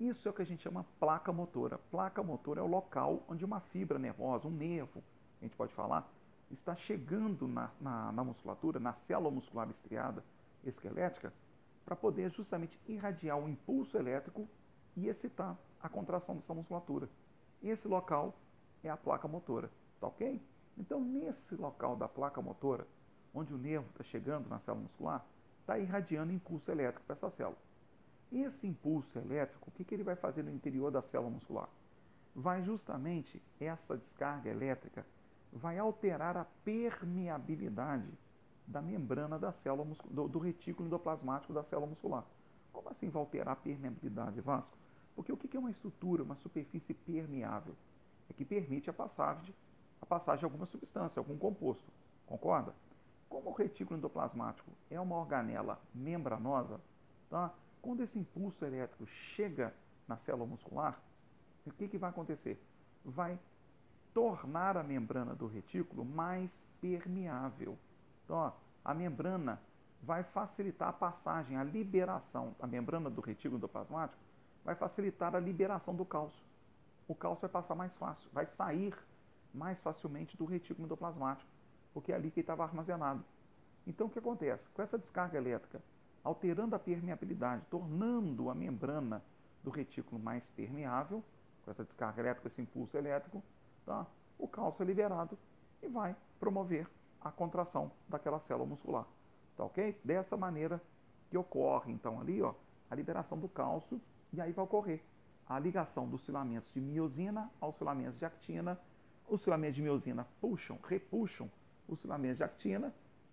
[0.00, 1.78] isso é o que a gente chama placa motora.
[1.90, 5.02] Placa motora é o local onde uma fibra nervosa, um nervo,
[5.40, 6.08] a gente pode falar,
[6.50, 10.24] está chegando na, na, na musculatura, na célula muscular estriada
[10.70, 11.32] esquelética,
[11.84, 14.48] para poder justamente irradiar o impulso elétrico
[14.96, 17.08] e excitar a contração dessa musculatura.
[17.62, 18.34] Esse local
[18.82, 20.40] é a placa motora, tá ok?
[20.76, 22.86] Então, nesse local da placa motora,
[23.34, 25.24] onde o nervo está chegando na célula muscular,
[25.60, 27.58] está irradiando impulso elétrico para essa célula.
[28.32, 31.68] Esse impulso elétrico, o que, que ele vai fazer no interior da célula muscular?
[32.34, 35.06] Vai justamente, essa descarga elétrica,
[35.52, 38.08] vai alterar a permeabilidade
[38.66, 42.24] da membrana da célula do, do retículo endoplasmático da célula muscular.
[42.72, 44.76] Como assim vai alterar a permeabilidade, Vasco?
[45.14, 47.74] Porque o que é uma estrutura, uma superfície permeável?
[48.28, 49.54] É que permite a passagem,
[50.00, 51.84] a passagem de alguma substância, algum composto.
[52.26, 52.74] Concorda?
[53.28, 56.80] Como o retículo endoplasmático é uma organela membranosa,
[57.30, 57.52] tá?
[57.84, 59.74] quando esse impulso elétrico chega
[60.08, 60.98] na célula muscular,
[61.66, 62.58] o que, que vai acontecer?
[63.04, 63.38] Vai
[64.14, 66.50] tornar a membrana do retículo mais
[66.80, 67.76] permeável.
[68.24, 68.52] Então, ó,
[68.84, 69.60] a membrana
[70.02, 74.20] vai facilitar a passagem, a liberação, a membrana do retículo endoplasmático
[74.64, 76.42] vai facilitar a liberação do cálcio.
[77.06, 78.96] O cálcio vai passar mais fácil, vai sair
[79.52, 81.48] mais facilmente do retículo endoplasmático,
[81.92, 83.24] porque é ali que estava armazenado.
[83.86, 84.62] Então o que acontece?
[84.74, 85.82] Com essa descarga elétrica,
[86.22, 89.22] alterando a permeabilidade, tornando a membrana
[89.62, 91.22] do retículo mais permeável,
[91.64, 93.42] com essa descarga elétrica, esse impulso elétrico,
[93.84, 94.06] tá?
[94.38, 95.38] o cálcio é liberado
[95.82, 96.88] e vai promover
[97.24, 99.06] a contração daquela célula muscular.
[99.56, 99.98] Tá ok?
[100.04, 100.80] Dessa maneira
[101.30, 102.54] que ocorre, então, ali, ó,
[102.90, 104.00] a liberação do cálcio
[104.32, 105.00] e aí vai ocorrer
[105.46, 108.78] a ligação dos filamentos de miosina aos filamentos de actina.
[109.28, 111.50] Os filamentos de miosina puxam, repuxam
[111.88, 112.92] os filamentos de actina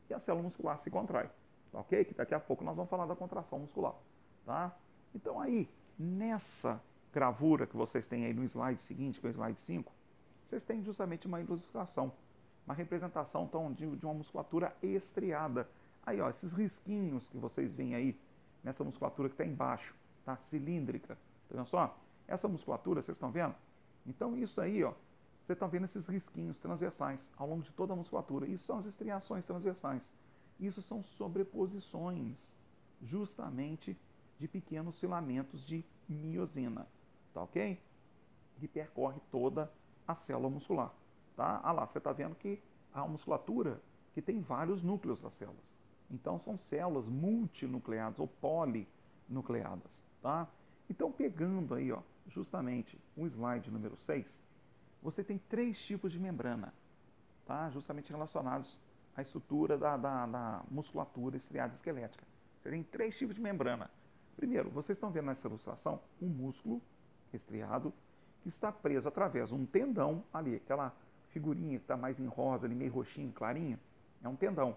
[0.10, 1.30] e a célula muscular se contrai.
[1.72, 2.06] Tá ok?
[2.06, 3.94] Que daqui a pouco nós vamos falar da contração muscular.
[4.46, 4.76] Tá?
[5.16, 6.82] Então aí, nessa
[7.14, 9.92] gravura que vocês têm aí no slide seguinte, que é o slide 5,
[10.50, 12.12] vocês têm justamente uma ilustração,
[12.66, 15.68] uma representação então, de, de uma musculatura estriada.
[16.06, 18.20] Aí, ó, esses risquinhos que vocês veem aí
[18.64, 19.94] nessa musculatura que está embaixo,
[20.26, 20.38] tá?
[20.50, 21.16] cilíndrica.
[21.50, 21.98] Tá vendo só?
[22.28, 23.56] Essa musculatura, vocês estão vendo?
[24.06, 24.94] Então isso aí, ó,
[25.46, 28.48] você está vendo esses risquinhos transversais ao longo de toda a musculatura.
[28.48, 30.02] Isso são as estriações transversais.
[30.60, 32.38] Isso são sobreposições,
[33.02, 33.98] justamente
[34.40, 36.88] de pequenos filamentos de miosina,
[37.34, 37.80] tá ok?
[38.60, 39.72] Que percorre toda
[40.08, 40.94] a célula muscular,
[41.42, 41.60] tá?
[41.64, 42.62] Ah lá, você está vendo que
[42.94, 43.82] a musculatura
[44.14, 45.64] que tem vários núcleos das células.
[46.12, 49.90] Então são células multinucleadas ou polinucleadas,
[50.22, 50.48] tá?
[50.88, 54.24] Então pegando aí, ó, justamente o slide número 6,
[55.02, 56.72] você tem três tipos de membrana,
[57.48, 57.72] tá?
[57.72, 58.78] Justamente relacionados
[59.16, 62.24] à estrutura da, da, da musculatura estriada esquelética.
[62.62, 63.90] Você tem três tipos de membrana.
[64.36, 66.80] Primeiro, vocês estão vendo nessa ilustração um músculo
[67.34, 67.92] estriado
[68.44, 70.94] que está preso através de um tendão ali, aquela
[71.32, 73.80] figurinha que está mais em rosa, ali, meio roxinho, clarinho,
[74.24, 74.76] é um tendão.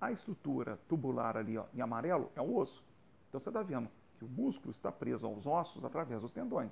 [0.00, 2.82] A estrutura tubular ali ó, em amarelo é um osso.
[3.28, 6.70] Então você está vendo que o músculo está preso aos ossos através dos tendões.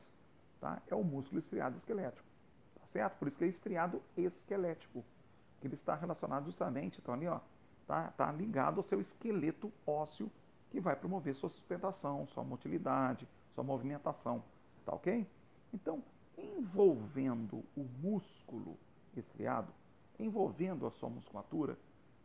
[0.61, 0.81] Tá?
[0.87, 2.27] É o músculo estriado esquelético.
[2.75, 3.19] Tá certo?
[3.19, 5.05] Por isso que é estriado esquelético.
[5.61, 7.41] Que ele está relacionado justamente, então ali, ó,
[7.87, 10.31] tá, tá ligado ao seu esqueleto ósseo
[10.71, 14.43] que vai promover sua sustentação, sua motilidade, sua movimentação.
[14.85, 15.27] Tá ok?
[15.73, 16.03] Então,
[16.37, 18.77] envolvendo o músculo
[19.21, 19.73] estriado,
[20.19, 21.79] envolvendo a sua musculatura,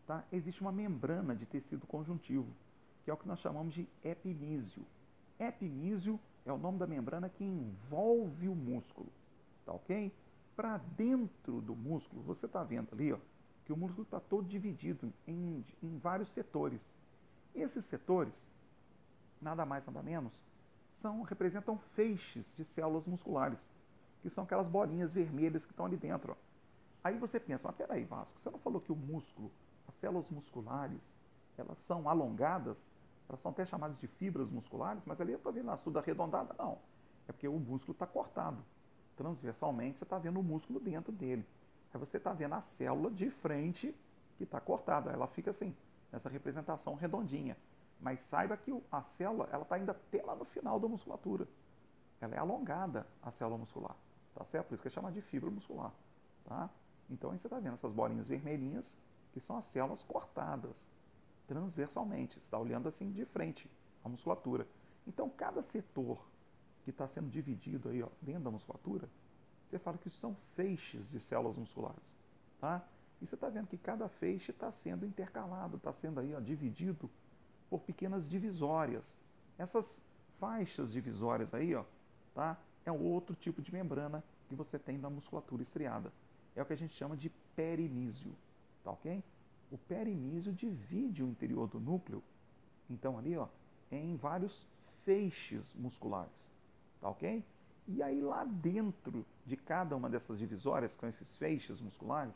[0.05, 0.23] tá?
[0.31, 2.47] existe uma membrana de tecido conjuntivo,
[3.03, 4.85] que é o que nós chamamos de epimísio.
[5.39, 9.09] Epimísio é o nome da membrana que envolve o músculo,
[9.65, 10.11] tá ok?
[10.55, 13.19] Para dentro do músculo, você está vendo ali ó,
[13.65, 16.79] que o músculo está todo dividido em, em vários setores.
[17.53, 18.33] Esses setores,
[19.41, 20.33] nada mais nada menos,
[21.01, 23.59] são, representam feixes de células musculares,
[24.21, 26.31] que são aquelas bolinhas vermelhas que estão ali dentro.
[26.31, 26.35] Ó.
[27.07, 29.49] Aí você pensa, mas peraí, Vasco, você não falou que o músculo,
[29.87, 30.99] as células musculares,
[31.57, 32.75] elas são alongadas,
[33.29, 36.53] elas são até chamadas de fibras musculares, mas ali eu estou vendo a tudo arredondada,
[36.59, 36.77] não.
[37.25, 38.57] É porque o músculo está cortado.
[39.15, 41.45] Transversalmente você está vendo o músculo dentro dele.
[41.93, 43.95] Aí você está vendo a célula de frente
[44.37, 45.09] que está cortada.
[45.09, 45.73] Ela fica assim,
[46.11, 47.55] nessa representação redondinha.
[48.01, 51.47] Mas saiba que a célula ela está indo até lá no final da musculatura.
[52.19, 53.95] Ela é alongada, a célula muscular.
[54.35, 54.67] Tá certo?
[54.67, 55.93] Por isso que é chamada de fibra muscular.
[56.43, 56.69] Tá?
[57.09, 58.85] Então aí você está vendo essas bolinhas vermelhinhas,
[59.33, 60.75] que são as células cortadas
[61.47, 62.37] transversalmente.
[62.39, 63.69] Está olhando assim de frente
[64.03, 64.67] a musculatura.
[65.07, 66.19] Então cada setor
[66.83, 69.09] que está sendo dividido aí ó, dentro da musculatura,
[69.69, 72.01] você fala que são feixes de células musculares.
[72.59, 72.83] Tá?
[73.21, 77.09] E você está vendo que cada feixe está sendo intercalado, está sendo aí ó, dividido
[77.69, 79.03] por pequenas divisórias.
[79.57, 79.85] Essas
[80.39, 81.83] faixas divisórias aí, ó,
[82.33, 82.57] tá?
[82.85, 86.11] É outro tipo de membrana que você tem na musculatura estriada
[86.57, 88.35] é o que a gente chama de perimísio,
[88.83, 89.23] tá ok?
[89.71, 92.23] O perimísio divide o interior do núcleo,
[92.89, 93.47] então ali, ó,
[93.91, 94.67] em vários
[95.05, 96.31] feixes musculares,
[96.99, 97.43] tá ok?
[97.87, 102.33] E aí lá dentro de cada uma dessas divisórias, que são esses feixes musculares,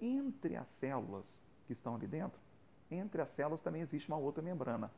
[0.00, 1.24] entre as células
[1.66, 2.38] que estão ali dentro,
[2.90, 4.90] entre as células também existe uma outra membrana,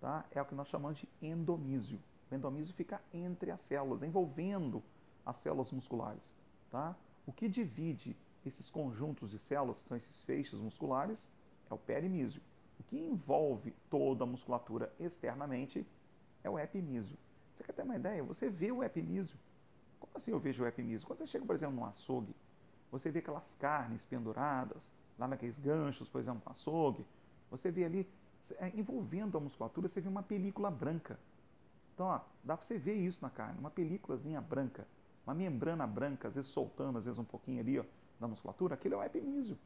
[0.00, 0.24] tá?
[0.32, 1.98] É o que nós chamamos de endomísio.
[2.30, 4.82] O endomísio fica entre as células, envolvendo
[5.24, 6.22] as células musculares,
[6.70, 6.94] tá?
[7.26, 11.18] O que divide esses conjuntos de células, que são esses feixes musculares,
[11.70, 12.40] é o perimísio.
[12.78, 15.86] O que envolve toda a musculatura externamente
[16.42, 17.16] é o epimísio.
[17.54, 18.22] Você quer ter uma ideia?
[18.24, 19.36] Você vê o epimísio.
[20.00, 21.06] Como assim eu vejo o epimísio?
[21.06, 22.34] Quando você chega, por exemplo, num açougue,
[22.90, 24.78] você vê aquelas carnes penduradas,
[25.18, 27.04] lá naqueles ganchos, por exemplo, no açougue.
[27.50, 28.08] Você vê ali,
[28.58, 31.18] é, envolvendo a musculatura, você vê uma película branca.
[31.94, 34.86] Então, ó, dá para você ver isso na carne, uma películazinha branca
[35.26, 37.84] uma membrana branca, às vezes soltando, às vezes um pouquinho ali ó,
[38.18, 39.58] na musculatura, aquilo é o epimísio,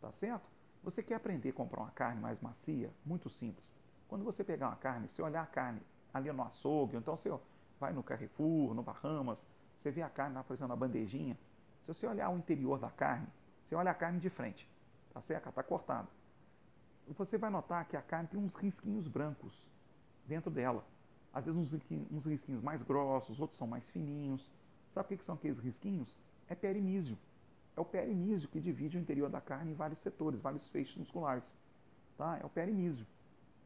[0.00, 0.44] tá certo?
[0.82, 2.90] Você quer aprender a comprar uma carne mais macia?
[3.04, 3.64] Muito simples.
[4.08, 5.80] Quando você pegar uma carne, você olhar a carne
[6.12, 7.32] ali no açougue, então você
[7.78, 9.38] vai no Carrefour, no Bahamas,
[9.80, 11.36] você vê a carne lá, por exemplo, na bandejinha.
[11.84, 13.26] Se você olhar o interior da carne,
[13.64, 14.68] você olha a carne de frente,
[15.12, 15.48] tá certo?
[15.48, 16.08] Está cortada.
[17.16, 19.52] Você vai notar que a carne tem uns risquinhos brancos
[20.26, 20.84] dentro dela.
[21.32, 21.72] Às vezes uns
[22.12, 24.48] uns risquinhos mais grossos, outros são mais fininhos.
[24.94, 26.08] Sabe o que são aqueles risquinhos?
[26.48, 27.16] É perimísio.
[27.76, 31.44] É o perimísio que divide o interior da carne em vários setores, vários feixes musculares.
[32.18, 32.38] Tá?
[32.42, 33.06] É o perimísio.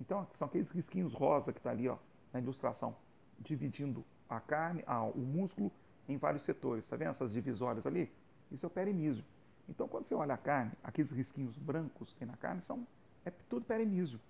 [0.00, 1.98] Então, são aqueles risquinhos rosa que está ali ó,
[2.32, 2.94] na ilustração,
[3.40, 5.72] dividindo a carne, ah, o músculo
[6.08, 6.84] em vários setores.
[6.84, 8.12] Está vendo essas divisórias ali?
[8.52, 9.24] Isso é o perimísio.
[9.68, 12.86] Então, quando você olha a carne, aqueles risquinhos brancos que tem na carne, são,
[13.24, 14.20] é tudo perimísio.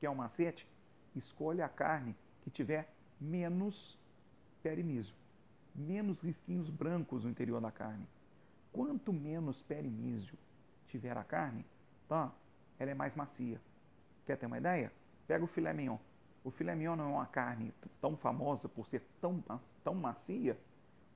[0.00, 0.66] Que é um macete?
[1.14, 3.96] Escolha a carne que tiver menos
[4.64, 5.14] perimísio
[5.74, 8.06] menos risquinhos brancos no interior da carne.
[8.72, 10.36] Quanto menos perimísio
[10.88, 11.64] tiver a carne,
[12.08, 12.32] tá?
[12.78, 13.60] ela é mais macia.
[14.26, 14.92] Quer ter uma ideia?
[15.26, 15.98] Pega o filé mignon.
[16.44, 19.42] O filé mignon não é uma carne tão famosa por ser tão,
[19.84, 20.58] tão macia.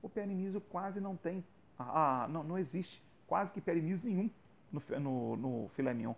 [0.01, 1.43] O perimísio quase não tem,
[1.77, 4.29] ah, não, não existe quase que perimísio nenhum
[4.71, 6.13] no, no, no filé mignon.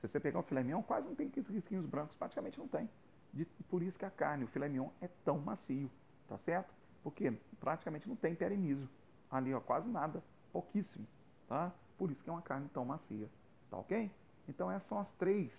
[0.00, 2.88] Se você pegar o filé mignon, quase não tem risquinhos brancos, praticamente não tem.
[3.32, 5.90] De, por isso que a carne, o filé mignon, é tão macio,
[6.28, 6.72] tá certo?
[7.02, 8.88] Porque praticamente não tem perimísio.
[9.30, 11.06] Ali, ó, quase nada, pouquíssimo,
[11.48, 11.72] tá?
[11.96, 13.28] Por isso que é uma carne tão macia,
[13.70, 14.10] tá ok?
[14.48, 15.52] Então essas são as três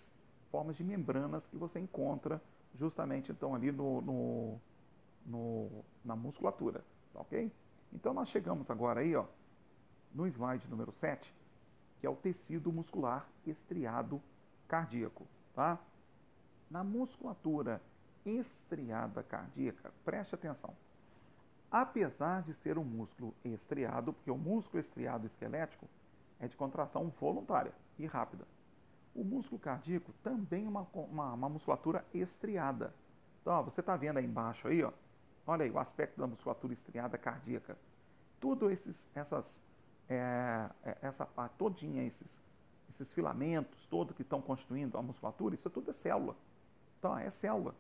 [0.52, 2.42] formas de membranas que você encontra
[2.78, 4.60] justamente então ali no, no,
[5.26, 7.52] no, na musculatura, tá ok?
[7.94, 9.26] Então nós chegamos agora aí, ó,
[10.14, 11.34] no slide número 7,
[12.00, 14.22] que é o tecido muscular estriado
[14.68, 15.80] cardíaco, tá?
[16.70, 17.82] Na musculatura
[18.26, 20.74] estriada cardíaca, preste atenção.
[21.72, 25.88] Apesar de ser um músculo estriado, porque o músculo estriado esquelético
[26.38, 28.46] é de contração voluntária e rápida.
[29.16, 32.94] O músculo cardíaco também é uma, uma, uma musculatura estriada.
[33.42, 34.92] Então, ó, você está vendo aí embaixo aí, ó,
[35.48, 37.78] olha aí o aspecto da musculatura estriada cardíaca.
[38.42, 39.62] Tudo esses, essas,
[40.10, 42.42] é, é essa parte todinha, esses,
[42.90, 46.36] esses filamentos, todos que estão constituindo a musculatura, isso tudo é célula.
[47.00, 47.74] Então, é célula,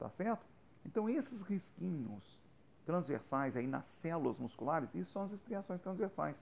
[0.00, 0.44] tá certo?
[0.84, 2.45] Então, esses risquinhos
[2.86, 6.36] transversais aí nas células musculares, isso são as estriações transversais.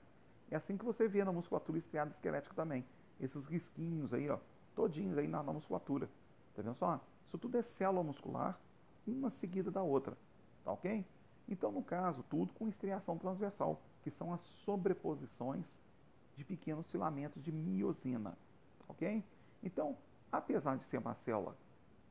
[0.50, 2.84] É assim que você vê na musculatura estriada esquelética também.
[3.18, 4.38] Esses risquinhos aí, ó,
[4.76, 6.06] todinhos aí na, na musculatura.
[6.54, 7.00] Tá vendo só?
[7.26, 8.58] Isso tudo é célula muscular,
[9.06, 10.16] uma seguida da outra.
[10.62, 11.04] Tá ok?
[11.48, 15.66] Então, no caso, tudo com estriação transversal, que são as sobreposições
[16.36, 18.30] de pequenos filamentos de miosina.
[18.78, 19.24] Tá ok?
[19.62, 19.96] Então,
[20.30, 21.56] apesar de ser uma célula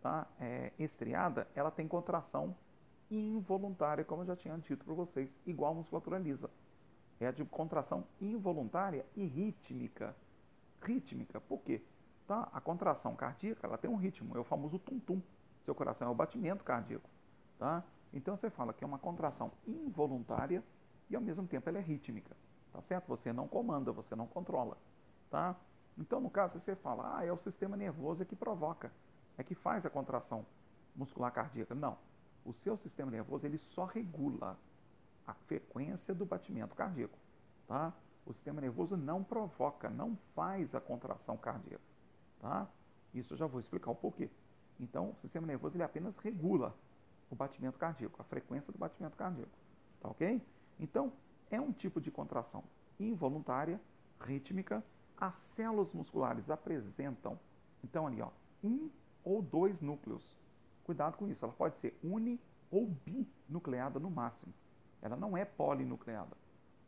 [0.02, 2.56] tá, é, estriada, ela tem contração
[3.16, 6.50] involuntária, como eu já tinha dito para vocês, igual a musculatura lisa.
[7.20, 10.16] É de contração involuntária e rítmica.
[10.82, 11.82] Rítmica, por quê?
[12.28, 12.50] Tá?
[12.52, 15.22] A contração cardíaca ela tem um ritmo, é o famoso tum-tum.
[15.64, 17.10] Seu coração é o batimento cardíaco.
[17.58, 17.84] Tá?
[18.14, 20.64] Então você fala que é uma contração involuntária
[21.10, 22.36] e ao mesmo tempo ela é rítmica.
[22.72, 23.08] Tá certo?
[23.08, 24.78] Você não comanda, você não controla.
[25.30, 25.56] Tá?
[25.98, 28.92] Então, no caso, você fala, ah, é o sistema nervoso que provoca,
[29.38, 30.46] é que faz a contração
[30.96, 31.76] muscular cardíaca.
[31.76, 31.98] Não.
[32.46, 34.58] O seu sistema nervoso ele só regula
[35.26, 37.18] a frequência do batimento cardíaco.
[37.68, 37.94] Tá?
[38.26, 41.84] O sistema nervoso não provoca, não faz a contração cardíaca.
[42.40, 42.68] Tá?
[43.14, 44.30] Isso eu já vou explicar o porquê.
[44.80, 46.76] Então, o sistema nervoso ele apenas regula
[47.30, 49.52] o batimento cardíaco, a frequência do batimento cardíaco.
[50.02, 50.42] Tá ok?
[50.80, 51.14] Então,
[51.50, 52.64] é um tipo de contração
[53.00, 53.80] involuntária,
[54.20, 54.84] rítmica.
[55.18, 57.40] As células musculares apresentam,
[57.84, 58.30] então ali, ó,
[58.64, 58.90] um
[59.24, 60.24] ou dois núcleos.
[60.84, 64.54] Cuidado com isso, ela pode ser uni ou binucleada no máximo.
[65.02, 66.36] Ela não é polinucleada.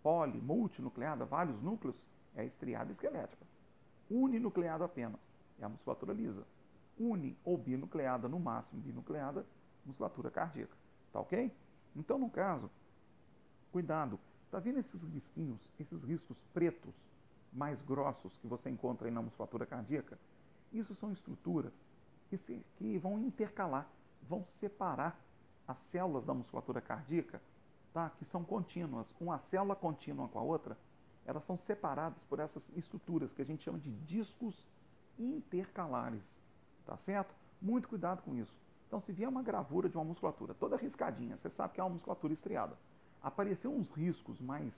[0.01, 1.95] Poli, multinucleada, vários núcleos,
[2.35, 3.45] é estriada esquelética.
[4.09, 5.19] Uninucleada apenas,
[5.59, 6.45] é a musculatura lisa.
[6.97, 9.45] Uni ou binucleada, no máximo binucleada,
[9.85, 10.75] musculatura cardíaca.
[11.11, 11.51] Tá ok?
[11.95, 12.69] Então, no caso,
[13.71, 14.19] cuidado.
[14.51, 16.93] Tá vendo esses risquinhos, esses riscos pretos,
[17.51, 20.19] mais grossos que você encontra aí na musculatura cardíaca?
[20.71, 21.73] Isso são estruturas
[22.29, 23.87] que, se, que vão intercalar,
[24.27, 25.19] vão separar
[25.67, 27.41] as células da musculatura cardíaca,
[27.93, 28.11] tá?
[28.17, 30.77] que são contínuas, uma célula contínua com a outra,
[31.25, 34.55] elas são separadas por essas estruturas que a gente chama de discos
[35.17, 36.21] intercalares.
[36.85, 37.33] Tá certo?
[37.61, 38.53] Muito cuidado com isso.
[38.87, 41.95] Então, se vier uma gravura de uma musculatura toda riscadinha, você sabe que é uma
[41.95, 42.77] musculatura estriada.
[43.23, 44.71] Aparecer uns riscos mais,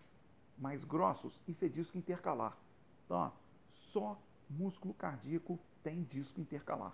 [0.58, 2.58] mais grossos, isso é disco intercalar.
[3.06, 3.32] Então, ó,
[3.92, 4.18] só
[4.50, 6.94] músculo cardíaco tem disco intercalar.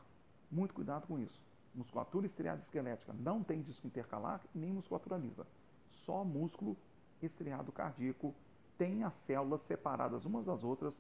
[0.54, 1.42] Muito cuidado com isso.
[1.74, 5.48] Musculatura estriada esquelética não tem disco intercalar nem musculatura lisa.
[6.06, 6.78] Só músculo
[7.24, 8.36] estriado cardíaco
[8.78, 10.94] tem as células separadas umas das outras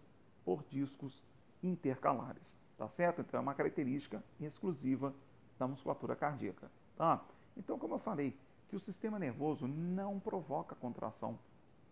[0.43, 1.21] por discos
[1.61, 2.41] intercalares.
[2.79, 3.21] Tá certo?
[3.21, 5.13] Então é uma característica exclusiva
[5.59, 6.71] da musculatura cardíaca.
[6.97, 7.23] Tá?
[7.55, 8.35] Então, como eu falei,
[8.69, 11.37] que o sistema nervoso não provoca contração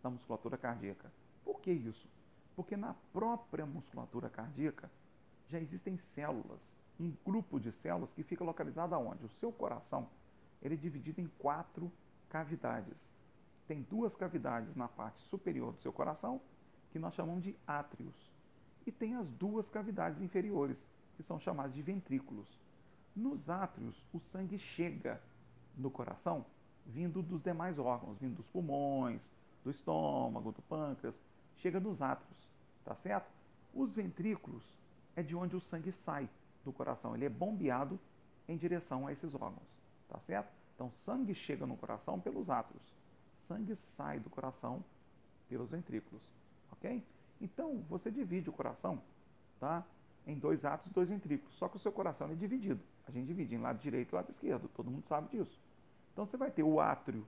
[0.01, 1.11] da musculatura cardíaca.
[1.45, 2.09] Por que isso?
[2.55, 4.89] Porque na própria musculatura cardíaca
[5.47, 6.59] já existem células,
[7.01, 9.25] um grupo de células que fica localizado aonde?
[9.25, 10.07] O seu coração
[10.61, 11.91] ele é dividido em quatro
[12.29, 12.95] cavidades.
[13.67, 16.39] Tem duas cavidades na parte superior do seu coração,
[16.91, 18.13] que nós chamamos de átrios.
[18.85, 20.77] E tem as duas cavidades inferiores,
[21.15, 22.47] que são chamadas de ventrículos.
[23.15, 25.21] Nos átrios, o sangue chega
[25.77, 26.45] no coração
[26.85, 29.21] vindo dos demais órgãos, vindo dos pulmões,
[29.63, 31.15] do estômago, do pâncreas,
[31.57, 32.37] chega nos átrios,
[32.83, 33.29] tá certo?
[33.73, 34.63] Os ventrículos
[35.15, 36.27] é de onde o sangue sai
[36.63, 37.99] do coração, ele é bombeado
[38.47, 39.67] em direção a esses órgãos,
[40.07, 40.51] tá certo?
[40.75, 42.81] Então, sangue chega no coração pelos átrios,
[43.47, 44.83] sangue sai do coração
[45.47, 46.21] pelos ventrículos,
[46.71, 47.03] ok?
[47.39, 49.01] Então, você divide o coração,
[49.59, 49.85] tá?
[50.25, 52.81] Em dois átrios e dois ventrículos, só que o seu coração é dividido.
[53.07, 55.59] A gente divide em lado direito e lado esquerdo, todo mundo sabe disso.
[56.13, 57.25] Então você vai ter o átrio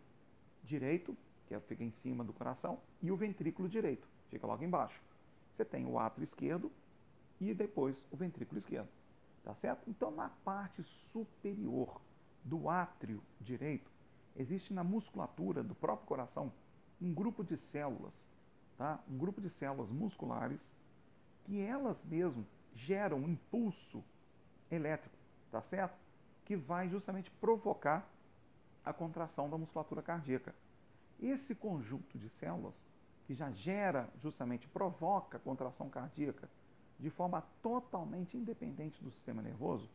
[0.64, 1.16] direito,
[1.48, 5.00] que é, fica em cima do coração, e o ventrículo direito, fica logo embaixo.
[5.56, 6.72] Você tem o átrio esquerdo
[7.40, 8.88] e depois o ventrículo esquerdo.
[9.44, 9.90] Tá certo?
[9.90, 12.02] Então na parte superior
[12.44, 13.92] do átrio direito,
[14.36, 16.52] existe na musculatura do próprio coração
[17.02, 18.14] um grupo de células,
[18.78, 19.00] tá?
[19.10, 20.60] um grupo de células musculares
[21.46, 24.02] que elas mesmas geram um impulso
[24.72, 25.16] elétrico,
[25.52, 25.96] tá certo?
[26.46, 28.08] Que vai justamente provocar
[28.84, 30.56] a contração da musculatura cardíaca.
[31.22, 32.74] Esse conjunto de células
[33.28, 36.50] que já gera, justamente provoca a contração cardíaca
[37.04, 39.90] de forma totalmente independente do sistema nervoso,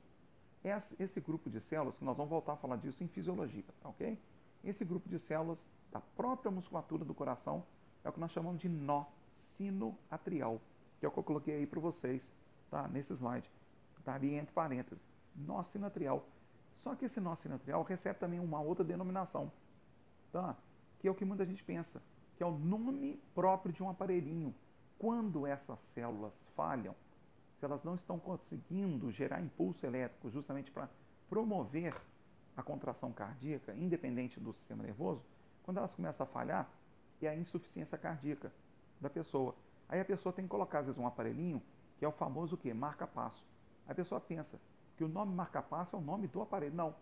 [0.98, 4.18] esse grupo de células, nós vamos voltar a falar disso em fisiologia, tá ok?
[4.62, 5.58] Esse grupo de células
[5.90, 7.64] da própria musculatura do coração
[8.04, 9.06] é o que nós chamamos de nó
[9.56, 10.60] sinoatrial,
[11.00, 12.20] que é o que eu coloquei aí para vocês,
[12.70, 12.86] tá?
[12.88, 13.48] Nesse slide.
[13.98, 15.02] Está ali entre parênteses.
[15.34, 16.26] Nó sinoatrial.
[16.82, 19.50] Só que esse nó sinoatrial recebe também uma outra denominação,
[20.30, 20.54] tá?
[21.00, 22.02] Que é o que muita gente pensa,
[22.36, 24.54] que é o nome próprio de um aparelhinho.
[24.98, 26.94] Quando essas células falham,
[27.58, 30.88] se elas não estão conseguindo gerar impulso elétrico justamente para
[31.28, 31.94] promover
[32.56, 35.22] a contração cardíaca, independente do sistema nervoso,
[35.62, 36.68] quando elas começam a falhar,
[37.20, 38.52] é a insuficiência cardíaca
[39.00, 39.54] da pessoa.
[39.88, 41.62] Aí a pessoa tem que colocar, às vezes, um aparelhinho,
[41.98, 42.72] que é o famoso o quê?
[42.72, 43.42] Marca-passo.
[43.88, 44.58] A pessoa pensa
[44.96, 46.74] que o nome marca-passo é o nome do aparelho.
[46.74, 46.94] Não.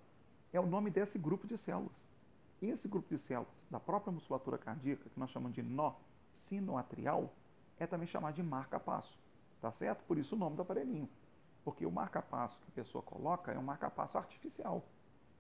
[0.53, 1.93] É o nome desse grupo de células.
[2.63, 5.95] Esse grupo de células da própria musculatura cardíaca, que nós chamamos de nó
[6.49, 7.33] sinoatrial,
[7.79, 9.13] é também chamado de marca-passo.
[9.61, 10.05] Tá certo?
[10.05, 11.09] Por isso o nome do aparelhinho.
[11.65, 14.85] Porque o marca-passo que a pessoa coloca é um marca-passo artificial.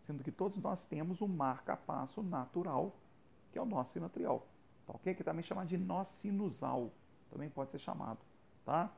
[0.06, 2.94] Sendo que todos nós temos um marca-passo natural,
[3.52, 4.46] que é o nó sinoatrial.
[4.86, 5.14] Tá ok?
[5.14, 6.90] Que também é chamado de nó sinusal.
[7.30, 8.18] Também pode ser chamado.
[8.64, 8.90] Tá?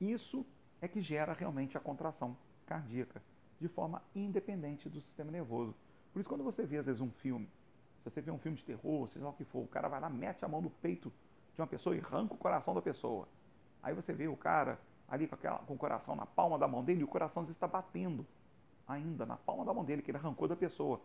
[0.00, 0.44] Isso
[0.80, 2.36] é que gera realmente a contração
[2.66, 3.22] cardíaca,
[3.60, 5.74] de forma independente do sistema nervoso.
[6.12, 7.46] Por isso, quando você vê, às vezes, um filme,
[8.02, 10.00] se você vê um filme de terror, seja lá o que for, o cara vai
[10.00, 11.12] lá, mete a mão no peito
[11.60, 13.28] de uma pessoa e arranca o coração da pessoa.
[13.82, 16.82] Aí você vê o cara ali com, aquela, com o coração na palma da mão
[16.82, 18.26] dele e o coração está batendo
[18.88, 21.00] ainda na palma da mão dele, que ele arrancou da pessoa.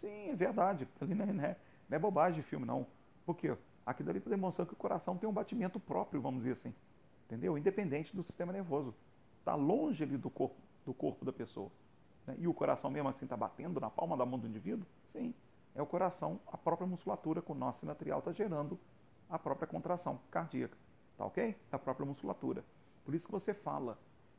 [0.00, 0.88] Sim, é verdade.
[1.00, 1.56] Ali não é, não é,
[1.88, 2.86] não é bobagem de filme, não.
[3.24, 3.56] Porque
[3.86, 6.74] aqui dali está demonstrando que o coração tem um batimento próprio, vamos dizer assim.
[7.26, 7.56] Entendeu?
[7.56, 8.94] Independente do sistema nervoso.
[9.38, 11.70] Está longe ali do corpo, do corpo da pessoa.
[12.26, 12.36] Né?
[12.38, 14.86] E o coração mesmo assim está batendo na palma da mão do indivíduo?
[15.12, 15.34] Sim.
[15.74, 18.78] É o coração, a própria musculatura com o nó sinatrial está gerando
[19.30, 20.76] a própria contração cardíaca.
[21.16, 21.56] Tá ok?
[21.70, 22.64] Da própria musculatura.
[23.04, 23.98] Por isso que você fala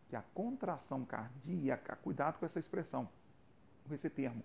[0.09, 3.07] que a contração cardíaca, cuidado com essa expressão,
[3.87, 4.43] com esse termo,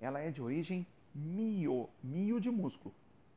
[0.00, 2.94] ela é de origem mio, mio de músculo,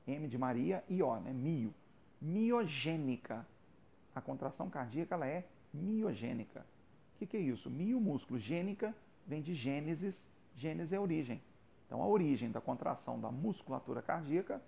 [0.08, 1.34] M de Maria e O, né?
[1.34, 1.74] Mio.
[2.22, 3.46] Miogênica.
[4.14, 6.66] A contração cardíaca ela é miogênica.
[7.16, 7.70] O que, que é isso?
[7.70, 8.96] Mio músculo, gênica
[9.26, 10.16] vem de gênesis,
[10.56, 11.42] gênese é origem.
[11.86, 14.62] Então a origem da contração da musculatura cardíaca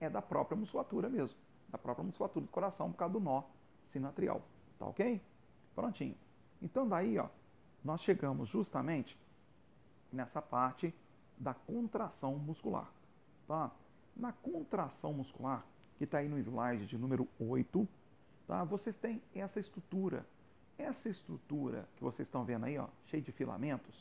[0.00, 1.36] é da própria musculatura mesmo
[1.68, 3.42] da própria musculatura do coração por causa do nó
[3.92, 4.42] sinatrial.
[4.78, 5.20] Tá ok?
[5.74, 6.16] Prontinho.
[6.62, 7.28] Então daí, ó,
[7.84, 9.16] nós chegamos justamente
[10.12, 10.94] nessa parte
[11.36, 12.90] da contração muscular.
[13.46, 13.70] Tá?
[14.16, 15.64] Na contração muscular,
[15.98, 17.86] que está aí no slide de número 8,
[18.46, 18.64] tá?
[18.64, 20.26] vocês têm essa estrutura.
[20.78, 23.94] Essa estrutura que vocês estão vendo aí, ó, cheia de filamentos,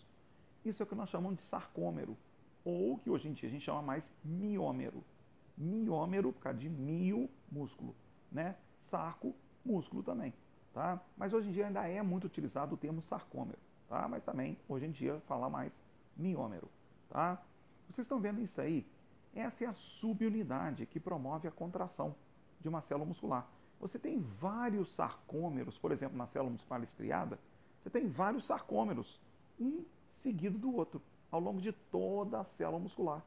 [0.66, 2.18] isso é o que nós chamamos de sarcômero,
[2.66, 5.02] ou que hoje em dia a gente chama mais miômero
[5.58, 7.96] miômero, por causa de mio, músculo,
[8.32, 8.56] né?
[8.90, 10.34] Sarco, músculo também,
[10.74, 11.02] tá?
[11.18, 13.58] Mas hoje em dia ainda é muito utilizado o termo sarcômero,
[13.90, 14.08] tá?
[14.08, 15.72] Mas também, hoje em dia, fala mais
[16.16, 16.70] miômero,
[17.10, 17.42] tá?
[17.90, 18.86] Vocês estão vendo isso aí?
[19.34, 22.16] Essa é a subunidade que promove a contração
[22.62, 23.46] de uma célula muscular.
[23.80, 27.38] Você tem vários sarcômeros, por exemplo, na célula muscular estriada,
[27.84, 29.20] você tem vários sarcômeros,
[29.60, 29.84] um
[30.24, 33.22] seguido do outro, ao longo de toda a célula muscular.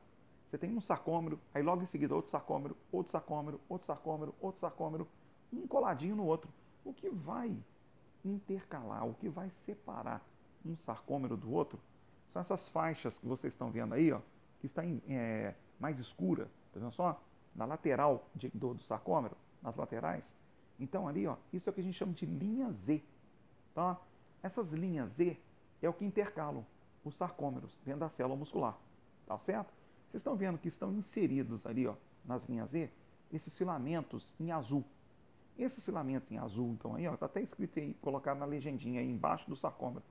[0.48, 4.60] Você tem um sarcômero, aí logo em seguida outro sarcômero, outro sarcômero, outro sarcômero, outro
[4.60, 5.08] sarcômero,
[5.52, 6.50] um coladinho no outro.
[6.84, 7.54] O que vai
[8.24, 10.22] intercalar, o que vai separar
[10.64, 11.78] um sarcômero do outro,
[12.32, 14.20] são essas faixas que vocês estão vendo aí, ó,
[14.60, 17.20] que está em, é, mais escura, tá vendo só?
[17.54, 20.24] Na lateral de, do, do sarcômero, nas laterais.
[20.80, 23.02] Então ali, ó, isso é o que a gente chama de linha Z.
[23.74, 23.98] Tá?
[24.42, 25.36] Essas linhas Z
[25.82, 26.64] é o que intercalam
[27.04, 28.78] os sarcômeros dentro da célula muscular.
[29.26, 29.72] Tá certo?
[30.10, 31.94] Vocês estão vendo que estão inseridos ali, ó,
[32.24, 32.88] nas linhas E,
[33.32, 34.84] esses filamentos em azul.
[35.58, 39.10] Esses filamentos em azul, então aí, ó, está até escrito aí, colocado na legendinha aí
[39.10, 40.02] embaixo do sarcômero.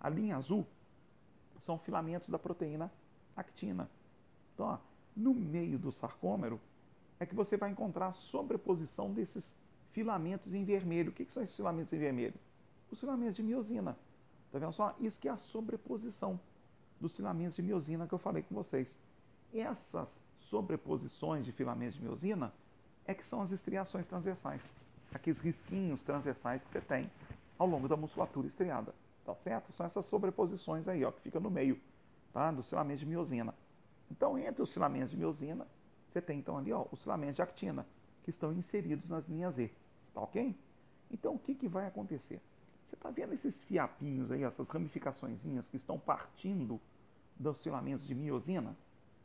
[0.00, 0.66] A linha azul
[1.60, 2.90] são filamentos da proteína
[3.36, 3.88] actina.
[4.54, 4.78] Então, ó,
[5.16, 6.60] no meio do sarcômero
[7.20, 9.54] é que você vai encontrar a sobreposição desses
[9.92, 11.10] filamentos em vermelho.
[11.10, 12.34] O que, que são esses filamentos em vermelho?
[12.90, 13.96] Os filamentos de miosina.
[14.50, 14.94] Tá vendo só?
[15.00, 16.40] Isso que é a sobreposição
[17.00, 18.88] dos filamentos de miosina que eu falei com vocês.
[19.54, 20.08] Essas
[20.50, 22.52] sobreposições de filamentos de miosina
[23.06, 24.60] é que são as estriações transversais.
[25.12, 27.10] Aqueles risquinhos transversais que você tem
[27.56, 28.92] ao longo da musculatura estriada.
[29.24, 29.72] Tá certo?
[29.72, 31.80] São essas sobreposições aí, ó, que fica no meio
[32.32, 32.50] tá?
[32.50, 33.54] dos filamentos de miosina.
[34.10, 35.66] Então, entre os filamentos de miosina,
[36.10, 37.86] você tem então ali ó, os filamentos de actina,
[38.24, 39.70] que estão inseridos nas linhas E.
[40.12, 40.54] Tá ok?
[41.10, 42.40] Então, o que, que vai acontecer?
[42.88, 45.38] Você está vendo esses fiapinhos aí, essas ramificações
[45.70, 46.80] que estão partindo
[47.36, 48.76] dos filamentos de miosina?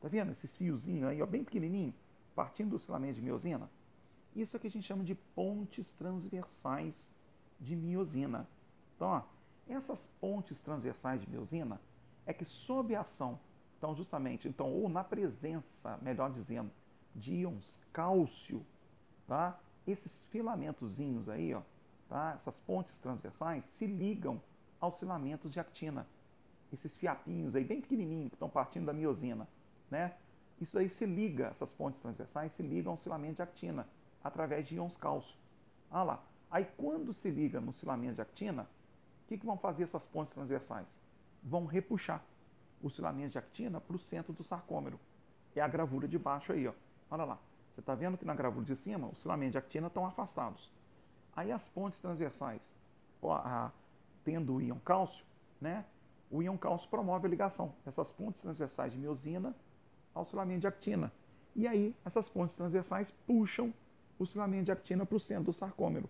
[0.02, 1.93] Tá vendo esses fiozinhos aí, ó, bem pequenininho,
[2.36, 3.70] partindo dos filamentos de miosina?
[4.36, 6.95] Isso é que a gente chama de pontes transversais
[7.60, 8.47] de miosina.
[8.95, 9.24] Então, ó,
[9.68, 11.80] essas pontes transversais de miosina
[12.26, 13.39] é que sob a ação,
[13.78, 16.72] então justamente, então ou na presença, melhor dizendo,
[17.16, 18.66] de íons cálcio,
[19.28, 19.60] tá?
[19.86, 21.62] Esses filamentozinhos aí, ó,
[22.08, 22.34] tá?
[22.36, 24.41] Essas pontes transversais se ligam
[24.80, 26.08] aos filamentos de actina.
[26.72, 29.47] Esses fiapinhos aí bem pequenininhos que estão partindo da miosina,
[29.90, 30.14] né?
[30.60, 33.88] Isso aí se liga, essas pontes transversais se ligam aos filamentos de actina
[34.24, 35.36] através de íons cálcio.
[35.90, 36.24] Ah lá.
[36.52, 40.34] Aí quando se liga no filamento de actina, o que, que vão fazer essas pontes
[40.34, 40.88] transversais?
[41.44, 42.22] Vão repuxar
[42.82, 45.00] os filamentos de actina para o centro do sarcômero.
[45.56, 46.74] É a gravura de baixo aí, ó.
[47.12, 47.40] Olha lá.
[47.74, 50.70] Você está vendo que na gravura de cima os filamentos de actina estão afastados.
[51.36, 52.62] Aí as pontes transversais,
[53.22, 53.72] ó, a,
[54.26, 55.24] tendo o íon cálcio,
[55.62, 55.86] né?
[56.30, 59.56] O íon cálcio promove a ligação dessas pontes transversais de miosina
[60.20, 61.11] aos filamentos de actina.
[61.55, 63.74] E aí essas pontes transversais puxam
[64.17, 66.09] os filamentos de actina para o centro do sarcômero.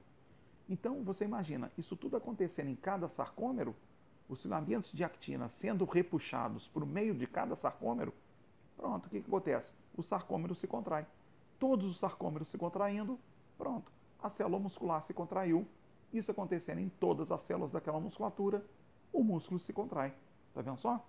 [0.68, 3.76] Então, você imagina, isso tudo acontecendo em cada sarcômero,
[4.28, 8.14] os filamentos de actina sendo repuxados por meio de cada sarcômero,
[8.78, 9.72] pronto, o que, que acontece?
[9.95, 11.05] O sarcômero se contrai.
[11.57, 13.20] Todos os sarcômeros se contraindo,
[13.57, 13.91] pronto,
[14.22, 15.68] a célula muscular se contraiu.
[16.14, 18.64] Isso acontecendo em todas as células daquela musculatura,
[19.12, 20.14] o músculo se contrai.
[20.53, 21.03] Tá vendo só?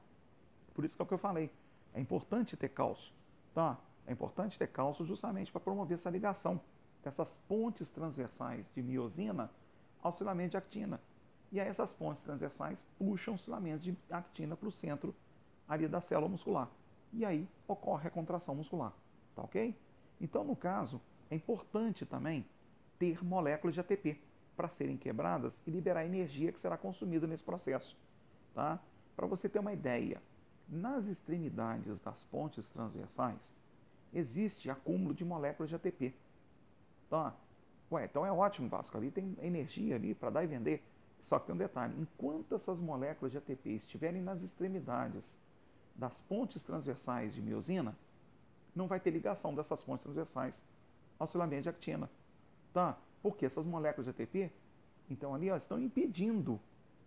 [0.74, 1.51] Por isso que é o que eu falei.
[1.95, 3.12] É importante ter cálcio.
[3.55, 3.78] Tá?
[4.07, 6.61] É importante ter cálcio justamente para promover essa ligação
[7.03, 9.51] dessas pontes transversais de miosina
[10.03, 11.01] ao filamento de actina.
[11.53, 15.14] E aí essas pontes transversais puxam os filamentos de actina para o centro
[15.68, 16.68] ali da célula muscular.
[17.12, 18.93] E aí ocorre a contração muscular.
[19.34, 19.74] Tá ok?
[20.20, 22.45] Então, no caso, é importante também
[22.99, 24.20] ter moléculas de ATP
[24.57, 27.97] para serem quebradas e liberar a energia que será consumida nesse processo.
[28.55, 28.78] Tá?
[29.16, 30.20] Para você ter uma ideia,
[30.71, 33.39] nas extremidades das pontes transversais
[34.12, 36.14] existe acúmulo de moléculas de ATP.
[37.09, 37.35] Tá?
[37.91, 38.97] Ué, então é ótimo, Vasco.
[38.97, 40.83] Ali tem energia ali para dar e vender.
[41.27, 45.25] Só que tem um detalhe: enquanto essas moléculas de ATP estiverem nas extremidades
[45.97, 47.97] das pontes transversais de miosina,
[48.75, 50.55] não vai ter ligação dessas pontes transversais
[51.18, 52.09] ao filamento de actina.
[52.73, 52.97] Tá?
[53.23, 54.53] Porque essas moléculas de ATP,
[55.11, 56.61] então ali ó, estão impedindo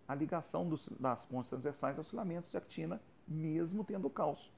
[0.06, 4.50] a ligação dos, das pontes transversais aos filamentos de actina, mesmo tendo cálcio.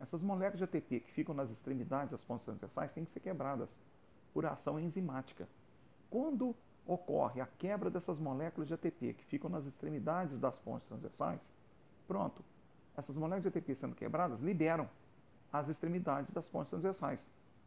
[0.00, 3.68] Essas moléculas de ATP que ficam nas extremidades das pontes transversais têm que ser quebradas
[4.32, 5.48] por ação enzimática.
[6.10, 6.54] Quando
[6.86, 11.40] ocorre a quebra dessas moléculas de ATP que ficam nas extremidades das pontes transversais,
[12.06, 12.42] pronto,
[12.96, 14.88] essas moléculas de ATP sendo quebradas liberam
[15.52, 17.20] as extremidades das pontes transversais.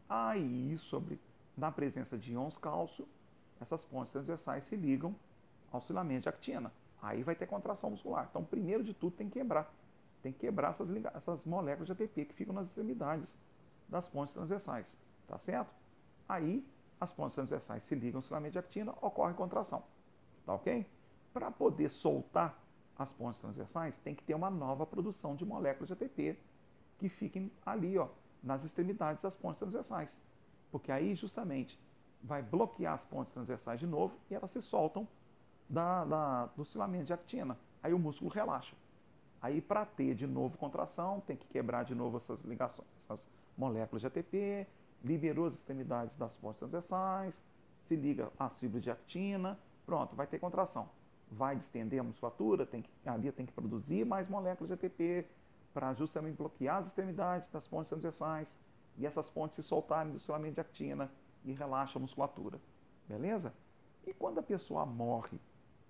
[0.09, 1.19] Aí, sobre,
[1.57, 3.07] na presença de íons cálcio,
[3.61, 5.15] essas pontes transversais se ligam
[5.71, 6.71] ao filamento de actina.
[7.01, 8.27] Aí vai ter contração muscular.
[8.29, 9.71] Então, primeiro de tudo, tem que quebrar.
[10.25, 13.31] Tem que quebrar essas, essas moléculas de ATP que ficam nas extremidades
[13.87, 14.87] das pontes transversais.
[15.27, 15.69] Tá certo?
[16.27, 16.67] Aí
[16.99, 19.83] as pontes transversais se ligam ao filamento de actina, ocorre contração.
[20.43, 20.83] Tá ok?
[21.31, 22.59] Para poder soltar
[22.97, 26.39] as pontes transversais, tem que ter uma nova produção de moléculas de ATP
[26.97, 28.07] que fiquem ali, ó,
[28.41, 30.09] nas extremidades das pontes transversais.
[30.71, 31.79] Porque aí, justamente,
[32.23, 35.07] vai bloquear as pontes transversais de novo e elas se soltam
[35.69, 37.55] da, da, do filamento de actina.
[37.83, 38.75] Aí o músculo relaxa.
[39.45, 43.19] Aí, para ter de novo contração, tem que quebrar de novo essas ligações, essas
[43.55, 44.65] moléculas de ATP,
[45.03, 47.31] liberou as extremidades das pontes transversais,
[47.87, 50.89] se liga às fibras de actina, pronto, vai ter contração.
[51.31, 55.27] Vai distender a musculatura, tem que, ali tem que produzir mais moléculas de ATP
[55.75, 58.47] para justamente bloquear as extremidades das pontes transversais
[58.97, 61.11] e essas pontes se soltarem do filamento de actina
[61.43, 62.59] e relaxa a musculatura.
[63.07, 63.53] Beleza?
[64.07, 65.39] E quando a pessoa morre,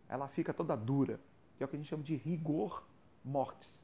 [0.09, 1.21] ela fica toda dura,
[1.55, 2.83] que é o que a gente chama de rigor
[3.25, 3.83] mortis.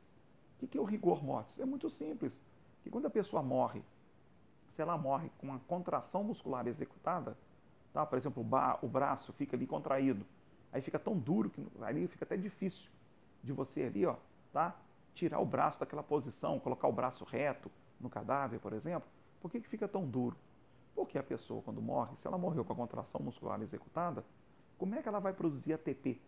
[0.61, 1.59] O que é o rigor mortis?
[1.59, 2.39] É muito simples.
[2.83, 3.81] Que quando a pessoa morre,
[4.75, 7.35] se ela morre com uma contração muscular executada,
[7.91, 8.05] tá?
[8.05, 10.25] por exemplo, o, o braço fica ali contraído,
[10.71, 12.89] aí fica tão duro que ali fica até difícil
[13.43, 14.15] de você ali, ó,
[14.53, 14.75] tá?
[15.15, 17.69] tirar o braço daquela posição, colocar o braço reto
[17.99, 19.09] no cadáver, por exemplo.
[19.41, 20.37] Por que, que fica tão duro?
[20.95, 24.23] Porque a pessoa, quando morre, se ela morreu com a contração muscular executada,
[24.77, 26.19] como é que ela vai produzir ATP?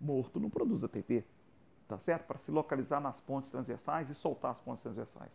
[0.00, 1.24] Morto não produz ATP,
[1.88, 2.26] tá certo?
[2.26, 5.30] Para se localizar nas pontes transversais e soltar as pontes transversais.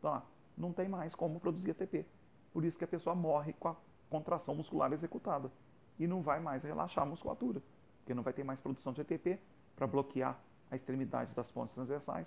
[0.00, 0.22] Tá?
[0.56, 2.06] não tem mais como produzir ATP.
[2.52, 3.76] Por isso que a pessoa morre com a
[4.08, 5.50] contração muscular executada
[5.98, 7.62] e não vai mais relaxar a musculatura,
[7.98, 9.38] porque não vai ter mais produção de ATP
[9.74, 10.38] para bloquear
[10.70, 12.26] a extremidade das pontes transversais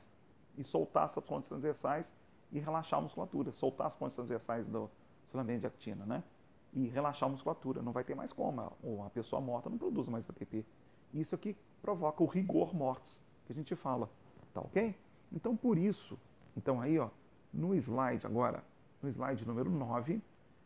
[0.57, 2.05] e soltar essas pontes transversais
[2.51, 4.89] e relaxar a musculatura, soltar as pontes transversais do
[5.32, 6.23] filamento de actina, né?
[6.73, 7.82] E relaxar a musculatura.
[7.82, 8.71] Não vai ter mais como.
[8.84, 10.65] Ou a pessoa morta não produz mais ATP.
[11.13, 14.09] Isso aqui provoca o rigor mortis, que a gente fala.
[14.53, 14.95] Tá ok?
[15.31, 16.19] Então, por isso,
[16.55, 17.09] então aí, ó,
[17.53, 18.63] no slide agora,
[19.01, 20.21] no slide número 9,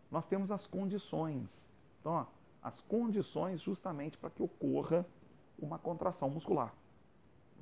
[0.09, 1.49] nós temos as condições.
[1.99, 2.25] Então, ó,
[2.61, 5.05] as condições justamente para que ocorra
[5.57, 6.73] uma contração muscular.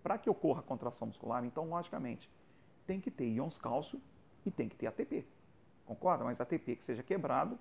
[0.02, 2.30] Para que ocorra a contração muscular, então, logicamente,
[2.88, 4.02] tem que ter íons cálcio
[4.46, 5.26] e tem que ter ATP.
[5.86, 6.24] Concorda?
[6.24, 7.58] Mas ATP que seja quebrado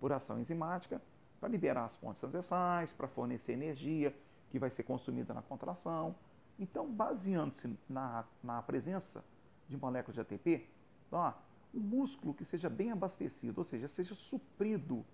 [0.00, 1.00] por ação enzimática
[1.38, 4.14] para liberar as pontes transversais, para fornecer energia
[4.50, 6.14] que vai ser consumida na contração.
[6.62, 9.24] Então, baseando-se na, na presença
[9.68, 10.64] de moléculas de ATP,
[11.08, 11.32] então, ó,
[11.74, 15.04] um músculo que seja bem abastecido, ou seja, seja suprido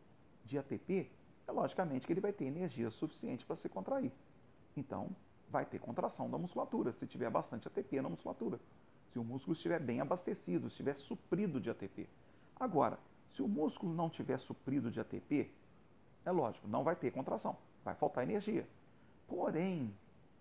[0.44, 1.11] de ATP,
[1.46, 4.12] é logicamente que ele vai ter energia suficiente para se contrair.
[4.76, 5.09] Então,
[5.49, 8.61] vai ter contração da musculatura, se tiver bastante ATP na musculatura.
[9.11, 12.07] Se o músculo estiver bem abastecido, estiver suprido de ATP.
[12.61, 12.99] Agora,
[13.34, 15.51] se o músculo não estiver suprido de ATP,
[16.26, 18.68] é lógico, não vai ter contração, vai faltar energia.
[19.26, 19.94] Porém,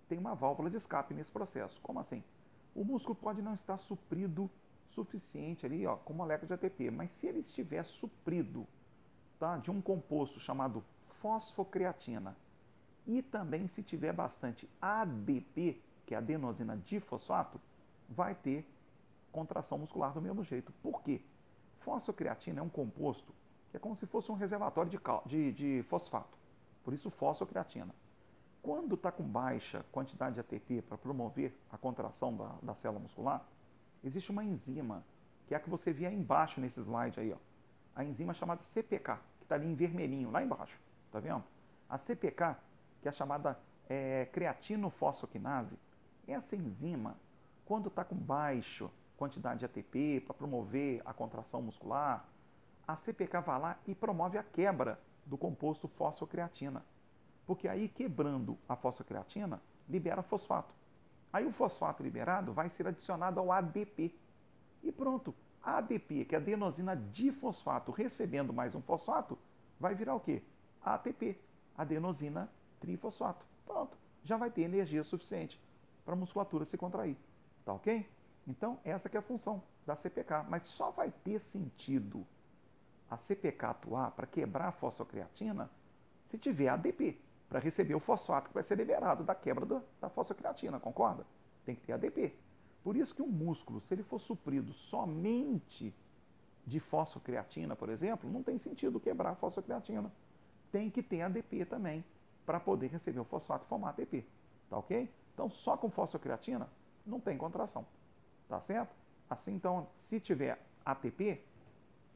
[0.08, 1.80] tem uma válvula de escape nesse processo.
[1.82, 2.24] Como assim?
[2.76, 4.50] O músculo pode não estar suprido
[4.92, 8.68] suficiente ali, ó, com molécula de ATP, mas se ele estiver suprido
[9.40, 10.84] tá, de um composto chamado
[11.22, 12.36] fosfocreatina
[13.06, 17.60] e também se tiver bastante ADP, que é adenosina difosfato,
[18.10, 18.68] vai ter
[19.32, 20.72] contração muscular do mesmo jeito.
[20.82, 21.22] Por quê?
[21.80, 23.34] Fosfocreatina é um composto
[23.70, 26.38] que é como se fosse um reservatório de, de, de fosfato.
[26.84, 27.94] Por isso, fosfocreatina.
[28.68, 33.42] Quando está com baixa quantidade de ATP para promover a contração da, da célula muscular,
[34.04, 35.06] existe uma enzima,
[35.48, 37.38] que é a que você vê aí embaixo nesse slide aí, ó.
[37.96, 40.78] A enzima chamada CPK, que está ali em vermelhinho, lá embaixo.
[41.14, 41.46] Tá vendo?
[41.90, 42.58] A CPK,
[43.02, 43.58] que é a chamada
[43.88, 45.80] é, creatinofosfoquinase,
[46.28, 47.16] essa enzima,
[47.64, 52.28] quando está com baixa quantidade de ATP para promover a contração muscular,
[52.86, 56.84] a CPK vai lá e promove a quebra do composto fosfocreatina.
[57.48, 60.74] Porque aí, quebrando a fosfocreatina, libera fosfato.
[61.32, 64.14] Aí o fosfato liberado vai ser adicionado ao ADP.
[64.84, 65.34] E pronto,
[65.64, 69.38] ADP, que é adenosina difosfato, recebendo mais um fosfato,
[69.80, 70.44] vai virar o quê?
[70.84, 71.38] ATP,
[71.78, 72.50] adenosina
[72.82, 73.46] trifosfato.
[73.66, 75.60] Pronto, já vai ter energia suficiente
[76.04, 77.18] para a musculatura se contrair.
[77.64, 78.08] Tá ok?
[78.46, 80.44] Então, essa é a função da CPK.
[80.50, 82.26] Mas só vai ter sentido
[83.10, 85.70] a CPK atuar para quebrar a fosfocreatina
[86.30, 87.18] se tiver ADP
[87.50, 91.26] para receber o fosfato que vai ser liberado da quebra do, da fosfocreatina, concorda?
[91.66, 92.34] Tem que ter ADP.
[92.84, 95.94] Por isso que o músculo, se ele for suprido somente
[96.66, 100.12] de fosfocreatina, por exemplo, não tem sentido quebrar a fosfocreatina.
[100.72, 102.04] Tem que ter ADP também
[102.46, 104.26] para poder receber o fosfato e formar ATP.
[104.70, 105.10] Tá ok?
[105.34, 106.70] Então, só com fosfocreatina
[107.06, 107.86] não tem contração.
[108.50, 108.94] Tá certo?
[109.30, 111.42] Assim, então, se tiver ATP,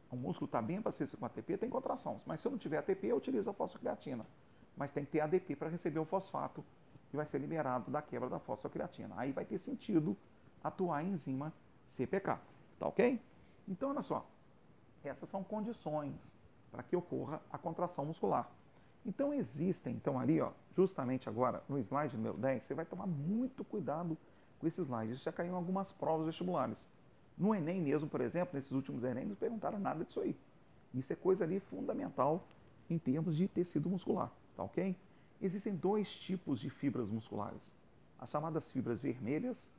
[0.10, 2.22] o músculo está bem abastecido com ATP, tem contração.
[2.26, 4.26] Mas se eu não tiver ATP, eu utilizo a fosfocreatina.
[4.76, 6.64] Mas tem que ter ADP para receber o fosfato
[7.10, 9.14] que vai ser liberado da quebra da fosfocreatina.
[9.18, 10.16] Aí vai ter sentido
[10.64, 11.52] atuar a enzima
[11.98, 12.40] CPK.
[12.80, 13.20] Tá ok?
[13.68, 14.26] Então, olha só.
[15.04, 16.16] Essas são condições
[16.72, 18.50] para que ocorra a contração muscular.
[19.06, 23.64] Então, existem, então ali, ó, justamente agora, no slide número 10, você vai tomar muito
[23.64, 24.18] cuidado
[24.60, 25.14] com esse slide.
[25.14, 26.78] Isso já caiu em algumas provas vestibulares.
[27.38, 30.36] No Enem mesmo, por exemplo, nesses últimos Enem, não perguntaram nada disso aí.
[30.94, 32.44] Isso é coisa ali fundamental
[32.90, 34.96] em termos de tecido muscular, tá ok?
[35.42, 37.62] Existem dois tipos de fibras musculares.
[38.20, 39.72] As chamadas fibras vermelhas,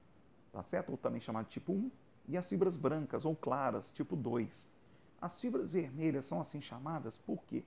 [0.52, 0.90] tá certo?
[0.90, 1.90] Ou também chamado tipo 1,
[2.28, 4.50] e as fibras brancas ou claras, tipo 2.
[5.20, 7.62] As fibras vermelhas são assim chamadas por quê?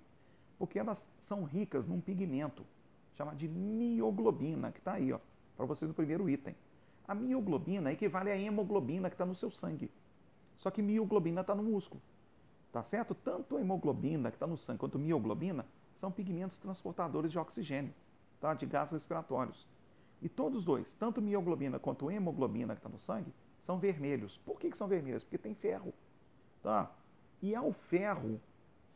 [0.58, 2.66] Porque elas são ricas num pigmento
[3.16, 5.20] chamado de mioglobina, que está aí, ó,
[5.56, 6.56] para vocês no primeiro item.
[7.08, 9.90] A mioglobina equivale à hemoglobina que está no seu sangue.
[10.58, 12.02] Só que mioglobina está no músculo.
[12.72, 13.16] Tá certo?
[13.16, 15.66] Tanto a hemoglobina que está no sangue quanto a mioglobina
[16.00, 17.94] são pigmentos transportadores de oxigênio,
[18.40, 18.54] tá?
[18.54, 19.68] de gases respiratórios.
[20.22, 23.34] E todos os dois, tanto mioglobina quanto hemoglobina que está no sangue,
[23.66, 24.38] são vermelhos.
[24.46, 25.24] Por que, que são vermelhos?
[25.24, 25.94] Porque tem ferro.
[26.62, 26.92] Tá?
[27.42, 28.40] E ao ferro,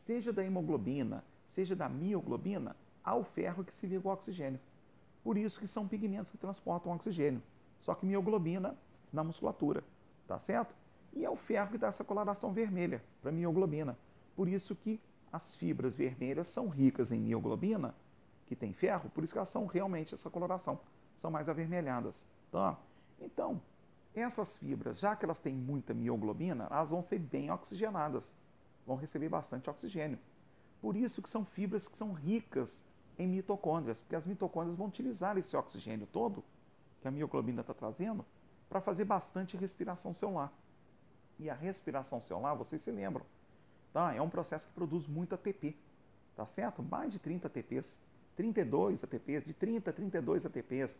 [0.06, 1.24] seja da hemoglobina,
[1.54, 2.74] seja da mioglobina,
[3.04, 4.60] ao ferro que se liga ao oxigênio.
[5.22, 7.42] Por isso que são pigmentos que transportam oxigênio
[7.82, 8.76] só que mioglobina
[9.12, 9.82] na musculatura,
[10.26, 10.74] tá certo?
[11.12, 13.98] E é o ferro que dá essa coloração vermelha para mioglobina.
[14.36, 15.00] Por isso que
[15.32, 17.94] as fibras vermelhas são ricas em mioglobina,
[18.46, 20.78] que tem ferro, por isso que elas são realmente essa coloração,
[21.20, 22.14] são mais avermelhadas.
[22.50, 22.76] Tá?
[23.20, 23.60] Então,
[24.14, 28.30] essas fibras, já que elas têm muita mioglobina, elas vão ser bem oxigenadas,
[28.86, 30.18] vão receber bastante oxigênio.
[30.80, 32.68] Por isso que são fibras que são ricas
[33.18, 36.42] em mitocôndrias, porque as mitocôndrias vão utilizar esse oxigênio todo
[37.00, 38.24] que a mioglobina está trazendo
[38.68, 40.52] para fazer bastante respiração celular.
[41.38, 43.24] E a respiração celular, vocês se lembram,
[43.92, 44.14] tá?
[44.14, 45.76] é um processo que produz muito ATP,
[46.36, 46.82] tá certo?
[46.82, 47.98] Mais de 30 ATPs,
[48.36, 50.90] 32 ATPs, de 30 a 32 ATPs,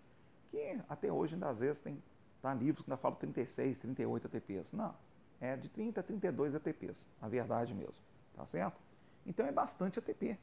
[0.51, 2.03] que até hoje ainda às vezes tem
[2.43, 4.73] tá, livros que ainda falam 36, 38 ATPs.
[4.73, 4.95] Não,
[5.41, 8.03] é de 30 a 32 ATPs, a verdade mesmo,
[8.37, 8.81] tá certo?
[9.27, 10.39] Então é bastante ATP.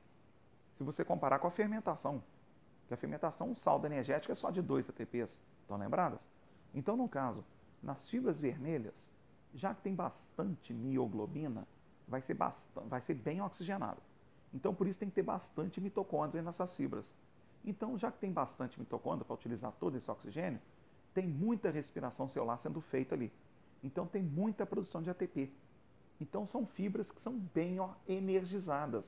[0.78, 2.24] Se você comparar com a fermentação,
[2.88, 5.30] que a fermentação, o saldo energético é só de 2 ATPs,
[5.62, 6.20] estão lembradas?
[6.74, 7.44] Então, no caso,
[7.82, 8.94] nas fibras vermelhas,
[9.54, 11.68] já que tem bastante mioglobina,
[12.08, 14.02] vai ser, bastante, vai ser bem oxigenado.
[14.54, 17.06] Então, por isso tem que ter bastante mitocôndria nessas fibras.
[17.66, 20.60] Então, já que tem bastante mitocôndria para utilizar todo esse oxigênio,
[21.14, 23.32] tem muita respiração celular sendo feita ali.
[23.84, 25.52] Então, tem muita produção de ATP.
[26.20, 27.78] Então, são fibras que são bem
[28.08, 29.04] energizadas.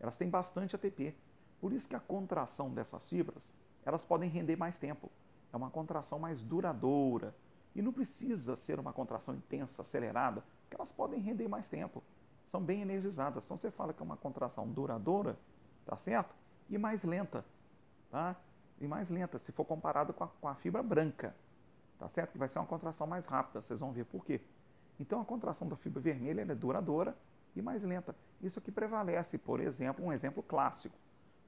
[0.00, 1.14] Elas têm bastante ATP.
[1.60, 3.42] Por isso que a contração dessas fibras,
[3.84, 5.10] elas podem render mais tempo.
[5.52, 7.34] É uma contração mais duradoura,
[7.74, 12.02] e não precisa ser uma contração intensa, acelerada, porque elas podem render mais tempo.
[12.52, 13.42] São bem energizadas.
[13.44, 15.38] Então você fala que é uma contração duradoura,
[15.86, 16.34] tá certo?
[16.68, 17.42] E mais lenta,
[18.10, 18.36] tá?
[18.78, 21.34] E mais lenta, se for comparado com a, com a fibra branca,
[21.98, 22.32] tá certo?
[22.32, 24.38] Que vai ser uma contração mais rápida, vocês vão ver por quê.
[25.00, 27.16] Então a contração da fibra vermelha é duradoura
[27.56, 28.14] e mais lenta.
[28.42, 30.94] Isso aqui prevalece, por exemplo, um exemplo clássico,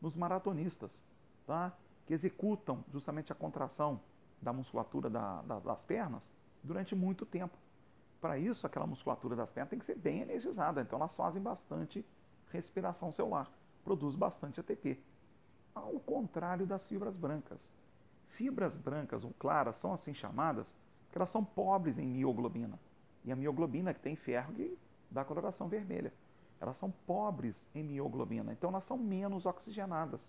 [0.00, 1.04] nos maratonistas,
[1.46, 1.70] tá?
[2.06, 4.00] Que executam justamente a contração
[4.40, 6.22] da musculatura da, da, das pernas
[6.62, 7.58] durante muito tempo.
[8.24, 12.02] Para isso, aquela musculatura das pernas tem que ser bem energizada, então elas fazem bastante
[12.50, 13.52] respiração celular,
[13.84, 14.98] produz bastante ATP.
[15.74, 17.60] Ao contrário das fibras brancas.
[18.30, 20.66] Fibras brancas ou claras são assim chamadas
[21.04, 22.80] porque elas são pobres em mioglobina.
[23.26, 24.74] E a mioglobina que tem ferro que
[25.10, 26.10] dá coloração vermelha.
[26.62, 30.20] Elas são pobres em mioglobina, então elas são menos oxigenadas.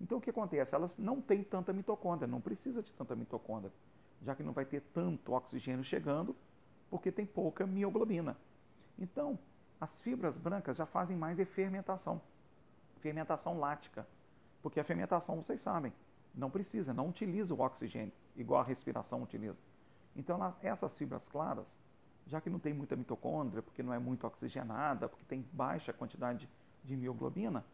[0.00, 0.74] Então o que acontece?
[0.74, 3.72] Elas não têm tanta mitocôndria, não precisa de tanta mitocôndria,
[4.20, 6.34] já que não vai ter tanto oxigênio chegando,
[6.90, 8.36] porque tem pouca mioglobina.
[8.98, 9.38] Então,
[9.80, 12.20] as fibras brancas já fazem mais de fermentação,
[13.00, 14.06] fermentação lática,
[14.62, 15.92] porque a fermentação, vocês sabem,
[16.34, 19.56] não precisa, não utiliza o oxigênio, igual a respiração utiliza.
[20.14, 21.64] Então, essas fibras claras,
[22.26, 26.48] já que não tem muita mitocôndria, porque não é muito oxigenada, porque tem baixa quantidade
[26.84, 27.64] de mioglobina,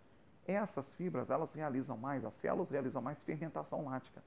[0.47, 4.23] essas fibras, elas realizam mais, as células realizam mais fermentação lática,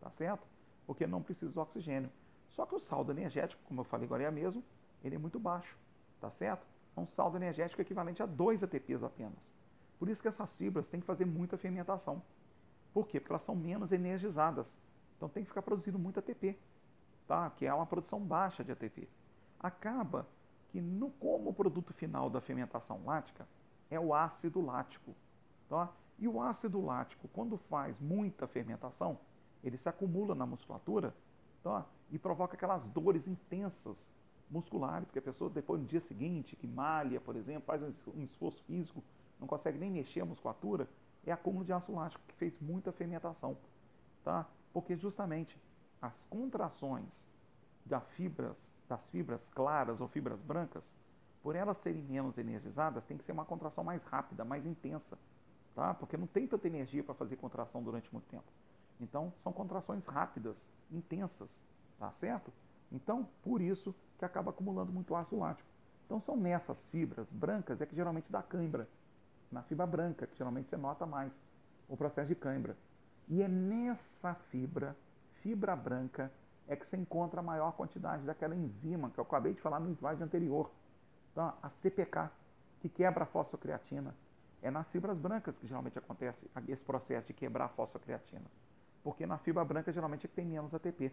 [0.00, 0.46] tá certo?
[0.86, 2.10] Porque não precisa do oxigênio.
[2.54, 4.62] Só que o saldo energético, como eu falei agora é mesmo,
[5.02, 5.76] ele é muito baixo,
[6.20, 6.66] tá certo?
[6.96, 9.38] É um saldo energético equivalente a 2 ATPs apenas.
[9.98, 12.22] Por isso que essas fibras têm que fazer muita fermentação.
[12.92, 13.18] Por quê?
[13.18, 14.66] Porque elas são menos energizadas.
[15.16, 16.56] Então tem que ficar produzindo muito ATP,
[17.26, 17.50] tá?
[17.50, 19.08] que é uma produção baixa de ATP.
[19.58, 20.26] Acaba
[20.70, 23.46] que, no, como o produto final da fermentação lática
[23.90, 25.14] é o ácido lático,
[25.68, 25.90] Tá?
[26.18, 29.18] E o ácido lático, quando faz muita fermentação,
[29.62, 31.14] ele se acumula na musculatura
[32.10, 33.96] e provoca aquelas dores intensas
[34.50, 38.62] musculares que a pessoa depois no dia seguinte, que malha, por exemplo, faz um esforço
[38.64, 39.02] físico,
[39.40, 40.88] não consegue nem mexer a musculatura,
[41.26, 43.56] é acúmulo de ácido lático que fez muita fermentação.
[44.22, 44.46] Tá?
[44.72, 45.58] Porque justamente
[46.00, 47.08] as contrações
[47.84, 48.56] das fibras,
[48.88, 50.84] das fibras claras ou fibras brancas,
[51.42, 55.18] por elas serem menos energizadas, tem que ser uma contração mais rápida, mais intensa
[55.74, 55.92] tá?
[55.94, 58.44] porque não tem tanta energia para fazer contração durante muito tempo.
[59.00, 60.56] Então, são contrações rápidas,
[60.90, 61.48] intensas,
[61.98, 62.52] tá certo?
[62.90, 65.68] Então, por isso que acaba acumulando muito ácido lático.
[66.06, 68.88] Então, são nessas fibras brancas é que geralmente dá cãibra.
[69.50, 71.32] Na fibra branca, que geralmente você nota mais
[71.88, 72.76] o processo de cãibra.
[73.28, 74.96] E é nessa fibra,
[75.42, 76.30] fibra branca,
[76.68, 79.90] é que você encontra a maior quantidade daquela enzima que eu acabei de falar no
[79.92, 80.70] slide anterior.
[81.32, 82.30] Então, a CPK,
[82.80, 84.14] que quebra a fosfocreatina.
[84.62, 88.44] É nas fibras brancas que geralmente acontece esse processo de quebrar a fosfocreatina.
[89.04, 91.12] Porque na fibra branca geralmente é que tem menos ATP.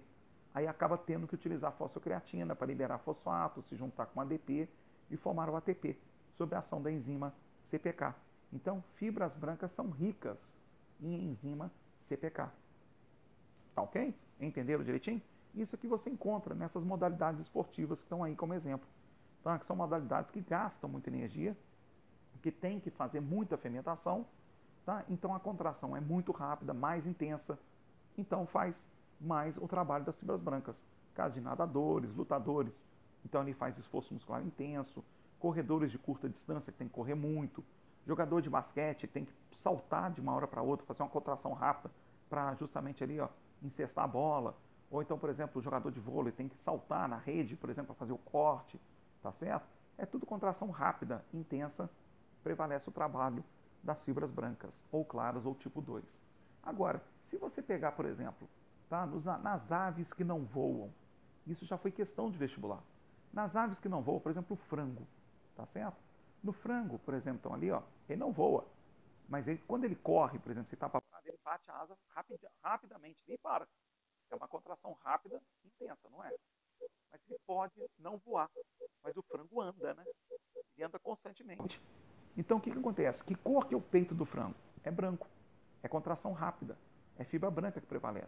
[0.54, 4.68] Aí acaba tendo que utilizar fosfocreatina para liberar fosfato, se juntar com ADP
[5.12, 5.96] e formar o ATP,
[6.38, 7.34] sob a ação da enzima
[7.70, 8.16] CPK.
[8.52, 10.38] Então, fibras brancas são ricas
[11.00, 11.72] em enzima
[12.10, 12.50] CPK.
[13.76, 14.16] Tá ok?
[14.40, 15.22] Entenderam direitinho?
[15.54, 18.88] Isso que você encontra nessas modalidades esportivas que estão aí como exemplo.
[19.44, 19.60] Tá?
[19.60, 21.56] Que são modalidades que gastam muita energia
[22.42, 24.26] que tem que fazer muita fermentação,
[24.86, 25.06] tá?
[25.10, 27.58] então a contração é muito rápida, mais intensa,
[28.18, 28.76] então faz
[29.20, 30.76] mais o trabalho das fibras brancas.
[31.14, 32.74] Caso de nadadores, lutadores,
[33.26, 35.04] então ele faz esforço muscular intenso,
[35.40, 37.64] corredores de curta distância que tem que correr muito,
[38.06, 41.92] jogador de basquete tem que saltar de uma hora para outra, fazer uma contração rápida
[42.30, 43.28] para justamente ali ó,
[43.62, 44.56] incestar a bola,
[44.90, 47.88] ou então, por exemplo, o jogador de vôlei tem que saltar na rede, por exemplo,
[47.88, 48.80] para fazer o corte,
[49.22, 49.66] tá certo?
[49.98, 51.90] É tudo contração rápida, intensa,
[52.44, 53.44] prevalece o trabalho
[53.84, 56.04] das fibras brancas, ou claras, ou tipo 2.
[56.64, 57.02] Agora,
[57.32, 58.48] se você pegar, por exemplo,
[58.90, 60.94] tá, nos, nas aves que não voam,
[61.48, 62.84] Isso já foi questão de vestibular.
[63.34, 65.08] Nas aves que não voam, por exemplo, o frango,
[65.56, 65.98] tá certo?
[66.44, 68.68] No frango, por exemplo, então ali, ó, ele não voa.
[69.28, 72.42] Mas ele, quando ele corre, por exemplo, você está para ele bate a asa rapid,
[72.62, 73.66] rapidamente e para.
[74.30, 76.34] É uma contração rápida, intensa, não é?
[77.12, 78.50] Mas ele pode não voar.
[79.04, 80.04] Mas o frango anda, né?
[80.76, 81.82] Ele anda constantemente.
[82.36, 83.24] Então o que, que acontece?
[83.24, 84.56] Que cor que é o peito do frango?
[84.84, 85.28] É branco.
[85.84, 86.78] É contração rápida.
[87.18, 88.28] É fibra branca que prevalece.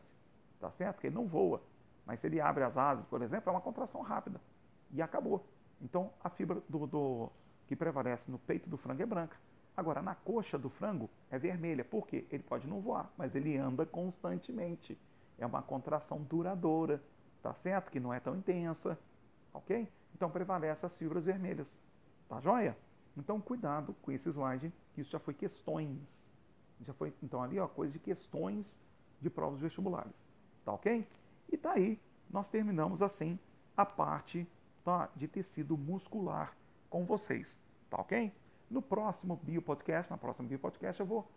[0.60, 0.96] Tá certo?
[0.96, 1.62] Porque ele não voa.
[2.06, 4.40] Mas se ele abre as asas, por exemplo, é uma contração rápida.
[4.92, 5.46] E acabou.
[5.82, 7.32] Então a fibra do, do
[7.68, 9.38] que prevalece no peito do frango é branca.
[9.76, 11.84] Agora, na coxa do frango é vermelha.
[11.84, 12.26] Por quê?
[12.30, 14.98] Ele pode não voar, mas ele anda constantemente.
[15.38, 17.02] É uma contração duradoura,
[17.42, 17.90] tá certo?
[17.90, 18.98] Que não é tão intensa,
[19.52, 19.88] ok?
[20.16, 21.68] Então prevalece as fibras vermelhas,
[22.30, 22.78] tá joia?
[23.18, 25.98] Então cuidado com esse slide, que isso já foi questões.
[26.86, 28.80] Já foi, então ali, ó, coisa de questões
[29.22, 30.14] de provas vestibulares,
[30.66, 31.08] tá ok?
[31.52, 33.40] E tá aí, nós terminamos assim
[33.76, 34.48] a parte
[34.84, 36.56] tá, de tecido muscular
[36.90, 37.58] com vocês,
[37.90, 38.32] tá ok?
[38.70, 41.28] No próximo biopodcast, na próxima biopodcast, eu vou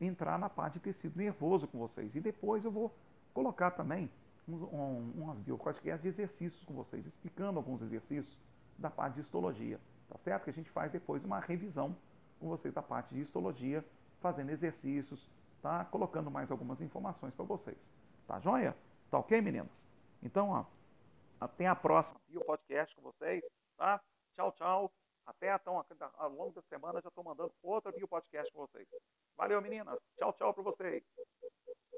[0.00, 2.14] entrar na parte de tecido nervoso com vocês.
[2.14, 2.94] E depois eu vou
[3.32, 4.10] colocar também
[4.48, 8.38] uns, um, umas biopodcasts de exercícios com vocês, explicando alguns exercícios
[8.78, 9.78] da parte de histologia.
[10.08, 10.44] Tá certo?
[10.44, 11.96] Que a gente faz depois uma revisão
[12.38, 13.84] com vocês da parte de histologia,
[14.20, 15.30] fazendo exercícios,
[15.62, 15.84] tá?
[15.86, 17.76] Colocando mais algumas informações para vocês.
[18.26, 18.76] Tá joia?
[19.10, 19.70] Tá ok, meninos?
[20.22, 20.64] Então, ó,
[21.40, 23.44] até a próxima biopodcast com vocês,
[23.76, 24.00] tá?
[24.34, 24.92] Tchau, tchau.
[25.26, 25.84] Até então,
[26.18, 28.88] ao longo da semana, já estou mandando outro vídeo podcast para vocês.
[29.36, 29.98] Valeu, meninas.
[30.16, 31.04] Tchau, tchau para vocês.